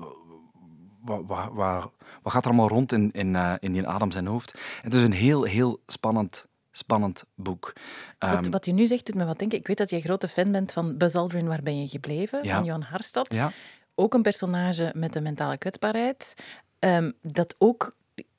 wat, 1.05 1.23
wat, 1.27 1.49
wat, 1.53 1.91
wat, 2.23 2.33
gaat 2.33 2.45
er 2.45 2.51
allemaal 2.51 2.69
rond 2.69 2.93
in, 2.93 3.11
in, 3.13 3.35
uh, 3.35 3.55
in 3.59 3.73
die 3.73 3.87
Adam 3.87 4.11
zijn 4.11 4.27
hoofd? 4.27 4.55
Het 4.83 4.95
is 4.95 5.03
een 5.03 5.13
heel, 5.13 5.43
heel 5.43 5.81
spannend 5.87 6.47
spannend 6.77 7.25
boek. 7.35 7.73
Wat, 8.19 8.45
um, 8.45 8.51
wat, 8.51 8.65
je 8.65 8.73
nu 8.73 8.87
zegt 8.87 9.07
doet 9.07 9.15
me 9.15 9.25
wat 9.25 9.39
denken. 9.39 9.59
Ik 9.59 9.67
weet 9.67 9.77
dat 9.77 9.91
jij 9.91 10.01
grote 10.01 10.29
fan 10.29 10.53
bent 10.53 10.73
van 10.73 10.97
Buzz 10.97 11.15
Aldrin, 11.15 11.47
Waar 11.47 11.63
ben 11.63 11.81
je 11.81 11.89
gebleven? 11.89 12.45
Ja. 12.45 12.55
Van 12.55 12.65
Johan 12.65 12.83
Harstad. 12.83 13.35
Ja. 13.35 13.53
Ook 13.95 14.15
een 14.15 14.23
personage 14.23 14.93
met 14.95 15.15
een 15.15 15.23
mentale 15.23 15.59
kwetsbaarheid. 15.59 16.35
Um, 16.79 17.13
dat 17.23 17.55
ook 17.59 17.97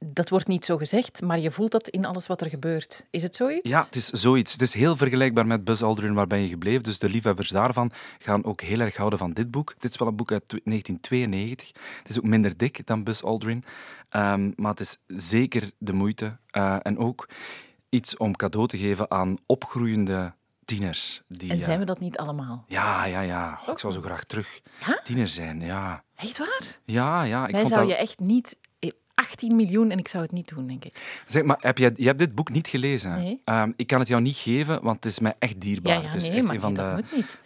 dat 0.07 0.29
wordt 0.29 0.47
niet 0.47 0.65
zo 0.65 0.77
gezegd, 0.77 1.21
maar 1.21 1.39
je 1.39 1.51
voelt 1.51 1.71
dat 1.71 1.87
in 1.87 2.05
alles 2.05 2.27
wat 2.27 2.41
er 2.41 2.49
gebeurt. 2.49 3.05
Is 3.09 3.23
het 3.23 3.35
zoiets? 3.35 3.69
Ja, 3.69 3.83
het 3.83 3.95
is 3.95 4.09
zoiets. 4.09 4.51
Het 4.51 4.61
is 4.61 4.73
heel 4.73 4.95
vergelijkbaar 4.95 5.47
met 5.47 5.63
Buzz 5.63 5.81
Aldrin, 5.81 6.13
Waar 6.13 6.27
ben 6.27 6.39
je 6.39 6.47
gebleven? 6.47 6.83
Dus 6.83 6.99
de 6.99 7.09
liefhebbers 7.09 7.49
daarvan 7.49 7.91
gaan 8.19 8.45
ook 8.45 8.61
heel 8.61 8.79
erg 8.79 8.97
houden 8.97 9.19
van 9.19 9.31
dit 9.31 9.51
boek. 9.51 9.75
Dit 9.79 9.91
is 9.91 9.97
wel 9.97 10.07
een 10.07 10.15
boek 10.15 10.31
uit 10.31 10.47
1992. 10.47 11.67
Het 11.97 12.09
is 12.09 12.17
ook 12.17 12.23
minder 12.23 12.57
dik 12.57 12.87
dan 12.87 13.03
Buzz 13.03 13.23
Aldrin. 13.23 13.63
Um, 14.11 14.53
maar 14.55 14.71
het 14.71 14.79
is 14.79 14.97
zeker 15.07 15.71
de 15.77 15.93
moeite. 15.93 16.37
Uh, 16.51 16.77
en 16.81 16.97
ook 16.97 17.29
iets 17.89 18.17
om 18.17 18.35
cadeau 18.35 18.67
te 18.67 18.77
geven 18.77 19.11
aan 19.11 19.37
opgroeiende 19.45 20.33
tieners. 20.65 21.21
Die, 21.27 21.51
en 21.51 21.63
zijn 21.63 21.79
we 21.79 21.85
dat 21.85 21.99
niet 21.99 22.17
allemaal? 22.17 22.65
Ja, 22.67 23.05
ja, 23.05 23.21
ja. 23.21 23.59
Oh, 23.61 23.69
ik 23.69 23.79
zou 23.79 23.93
zo 23.93 24.01
graag 24.01 24.23
terug 24.23 24.61
ja? 24.85 24.99
tiener 25.03 25.27
zijn, 25.27 25.61
ja. 25.61 26.03
Echt 26.15 26.37
waar? 26.37 26.79
Ja, 26.85 27.23
ja. 27.23 27.47
Ik 27.47 27.55
vond 27.55 27.67
zou 27.67 27.79
dat... 27.81 27.89
je 27.89 27.95
echt 27.95 28.19
niet... 28.19 28.57
18 29.15 29.55
miljoen 29.55 29.91
en 29.91 29.97
ik 29.97 30.07
zou 30.07 30.23
het 30.23 30.31
niet 30.31 30.47
doen, 30.47 30.67
denk 30.67 30.85
ik. 30.85 31.23
Zeg, 31.27 31.43
maar 31.43 31.57
heb 31.59 31.77
je, 31.77 31.93
je 31.95 32.05
hebt 32.05 32.19
dit 32.19 32.35
boek 32.35 32.49
niet 32.49 32.67
gelezen. 32.67 33.11
Nee. 33.11 33.41
Um, 33.45 33.73
ik 33.75 33.87
kan 33.87 33.99
het 33.99 34.07
jou 34.07 34.21
niet 34.21 34.35
geven, 34.35 34.83
want 34.83 34.95
het 34.95 35.05
is 35.05 35.19
mij 35.19 35.35
echt 35.39 35.61
dierbaar. 35.61 35.93
Ja, 35.93 36.01
ja, 36.01 36.05
het 36.05 36.15
is 36.15 36.27
nee, 36.27 36.37
echt 36.37 36.49
een 36.49 36.59
van 36.59 36.73
de. 36.73 37.03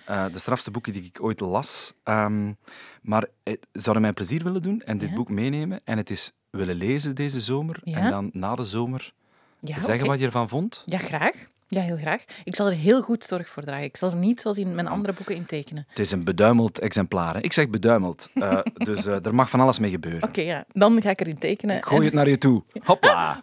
Uh, 0.10 0.26
de 0.32 0.40
strafste 0.40 0.72
boeken 0.72 0.94
die 0.94 1.04
ik 1.04 1.24
ooit 1.24 1.40
las. 1.40 1.94
Um, 2.04 2.58
maar 3.02 3.26
het, 3.44 3.68
zouden 3.72 4.02
mij 4.02 4.14
plezier 4.14 4.44
willen 4.44 4.62
doen 4.62 4.82
en 4.82 4.98
dit 4.98 5.10
Ja. 5.10 5.16
boek 5.16 5.30
meenemen 5.30 5.82
en 5.84 5.98
het 5.98 6.10
is 6.10 6.32
willen 6.50 6.76
lezen 6.76 7.16
deze 7.16 7.40
zomer 7.40 7.80
en 7.84 8.10
dan 8.10 8.30
na 8.34 8.56
de 8.56 8.64
zomer 8.64 9.14
zeggen 9.62 10.08
wat 10.08 10.20
je 10.20 10.26
ervan 10.26 10.50
vond. 10.50 10.84
Ja, 10.86 10.98
graag. 10.98 11.48
Ja, 11.72 11.82
heel 11.82 11.98
graag. 11.98 12.24
Ik 12.44 12.56
zal 12.56 12.68
er 12.68 12.74
heel 12.74 13.02
goed 13.02 13.24
zorg 13.24 13.50
voor 13.50 13.64
dragen. 13.64 13.84
Ik 13.84 13.98
zal 13.98 14.10
er 14.12 14.16
niet 14.16 14.42
zoals 14.42 14.58
in 14.58 14.76
mijn 14.76 14.88
andere 14.88 15.14
boeken 15.14 15.36
in 15.36 15.46
tekenen. 15.46 15.86
Het 15.90 16.00
is 16.00 16.12
een 16.12 16.24
beduimeld 16.24 16.80
exemplaar. 16.80 17.34
Hè. 17.36 17.42
Ik 17.42 17.54
zeg 17.54 17.70
beduimeld. 17.70 18.30
Uh, 18.36 18.60
dus 18.74 19.06
uh, 19.08 19.26
er 19.26 19.36
mag 19.36 19.50
van 19.50 19.60
alles 19.60 19.80
mee 19.80 19.90
gebeuren. 19.92 20.24
Oké, 20.24 20.42
ja. 20.42 20.66
Dan 20.74 21.02
ga 21.02 21.10
ik 21.10 21.20
erin 21.22 21.38
tekenen. 21.38 21.78
Ik 21.78 21.86
gooi 21.86 22.00
en- 22.00 22.06
het 22.06 22.14
naar 22.14 22.30
je 22.30 22.38
toe. 22.38 22.64
Hopla. 22.84 23.42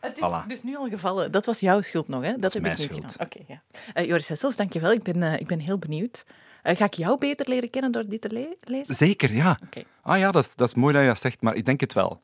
Het 0.00 0.18
is 0.18 0.24
Voilà. 0.24 0.46
dus 0.46 0.62
nu 0.62 0.76
al 0.76 0.88
gevallen. 0.88 1.32
Dat 1.32 1.46
was 1.46 1.60
jouw 1.60 1.82
schuld 1.82 2.08
nog, 2.08 2.22
hè? 2.22 2.32
Dat, 2.36 2.44
is 2.44 2.52
heb 2.54 2.62
mijn 2.62 2.74
ik 2.74 2.80
niet 2.80 2.90
schuld. 2.92 3.12
gedaan. 3.12 3.26
Oké, 3.26 3.38
ja. 3.52 3.62
Eh, 3.94 4.06
Joris 4.06 4.28
Hessels, 4.28 4.56
dankjewel. 4.56 4.92
Ik 4.92 5.02
ben, 5.02 5.22
eh, 5.22 5.40
ik 5.40 5.46
ben 5.46 5.58
heel 5.58 5.78
benieuwd. 5.78 6.24
Eh, 6.64 6.76
ga 6.76 6.84
ik 6.84 6.94
jou 6.94 7.18
beter 7.18 7.48
leren 7.48 7.70
kennen 7.70 7.92
door 7.92 8.04
dit 8.06 8.20
te 8.20 8.28
le- 8.32 8.56
lezen? 8.60 8.94
Zeker, 8.94 9.32
ja. 9.34 9.58
Ah 10.02 10.18
ja, 10.18 10.30
dat 10.30 10.44
is, 10.44 10.54
dat 10.54 10.68
is 10.68 10.74
mooi 10.74 10.92
dat 10.92 11.02
je 11.02 11.08
dat 11.08 11.20
zegt, 11.20 11.40
maar 11.42 11.54
ik 11.54 11.64
denk 11.64 11.80
het 11.80 11.92
wel. 11.92 12.20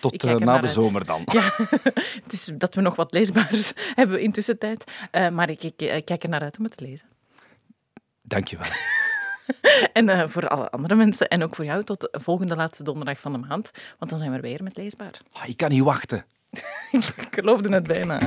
Tot 0.00 0.24
uh, 0.24 0.30
er 0.30 0.40
na 0.40 0.56
de 0.58 0.62
uit. 0.66 0.70
zomer 0.70 1.04
dan. 1.04 1.22
Ja, 1.24 1.42
het 2.24 2.32
is 2.32 2.50
dat 2.54 2.74
we 2.74 2.80
nog 2.80 2.96
wat 2.96 3.12
leesbaars 3.12 3.72
hebben 4.00 4.20
intussen 4.20 4.58
tijd. 4.58 4.84
Eh, 5.10 5.28
maar 5.28 5.50
ik, 5.50 5.62
ik, 5.62 5.82
ik 5.82 6.04
kijk 6.04 6.22
er 6.22 6.28
naar 6.28 6.40
uit 6.40 6.58
om 6.58 6.64
het 6.64 6.76
te 6.76 6.84
lezen. 6.84 7.06
Dank 8.22 8.48
je 8.48 8.56
wel. 8.58 8.68
En 9.92 10.08
eh, 10.08 10.28
voor 10.28 10.48
alle 10.48 10.70
andere 10.70 10.94
mensen 10.94 11.28
en 11.28 11.42
ook 11.42 11.54
voor 11.54 11.64
jou 11.64 11.84
tot 11.84 12.00
de 12.00 12.20
volgende 12.20 12.56
laatste 12.56 12.82
donderdag 12.82 13.20
van 13.20 13.32
de 13.32 13.38
maand. 13.38 13.70
Want 13.98 14.10
dan 14.10 14.18
zijn 14.18 14.32
we 14.32 14.40
weer 14.40 14.62
met 14.62 14.76
leesbaar. 14.76 15.20
Ah, 15.32 15.48
ik 15.48 15.56
kan 15.56 15.70
niet 15.70 15.82
wachten. 15.82 16.24
ik 16.90 17.26
geloofde 17.30 17.74
het 17.74 17.86
bijna. 17.86 18.18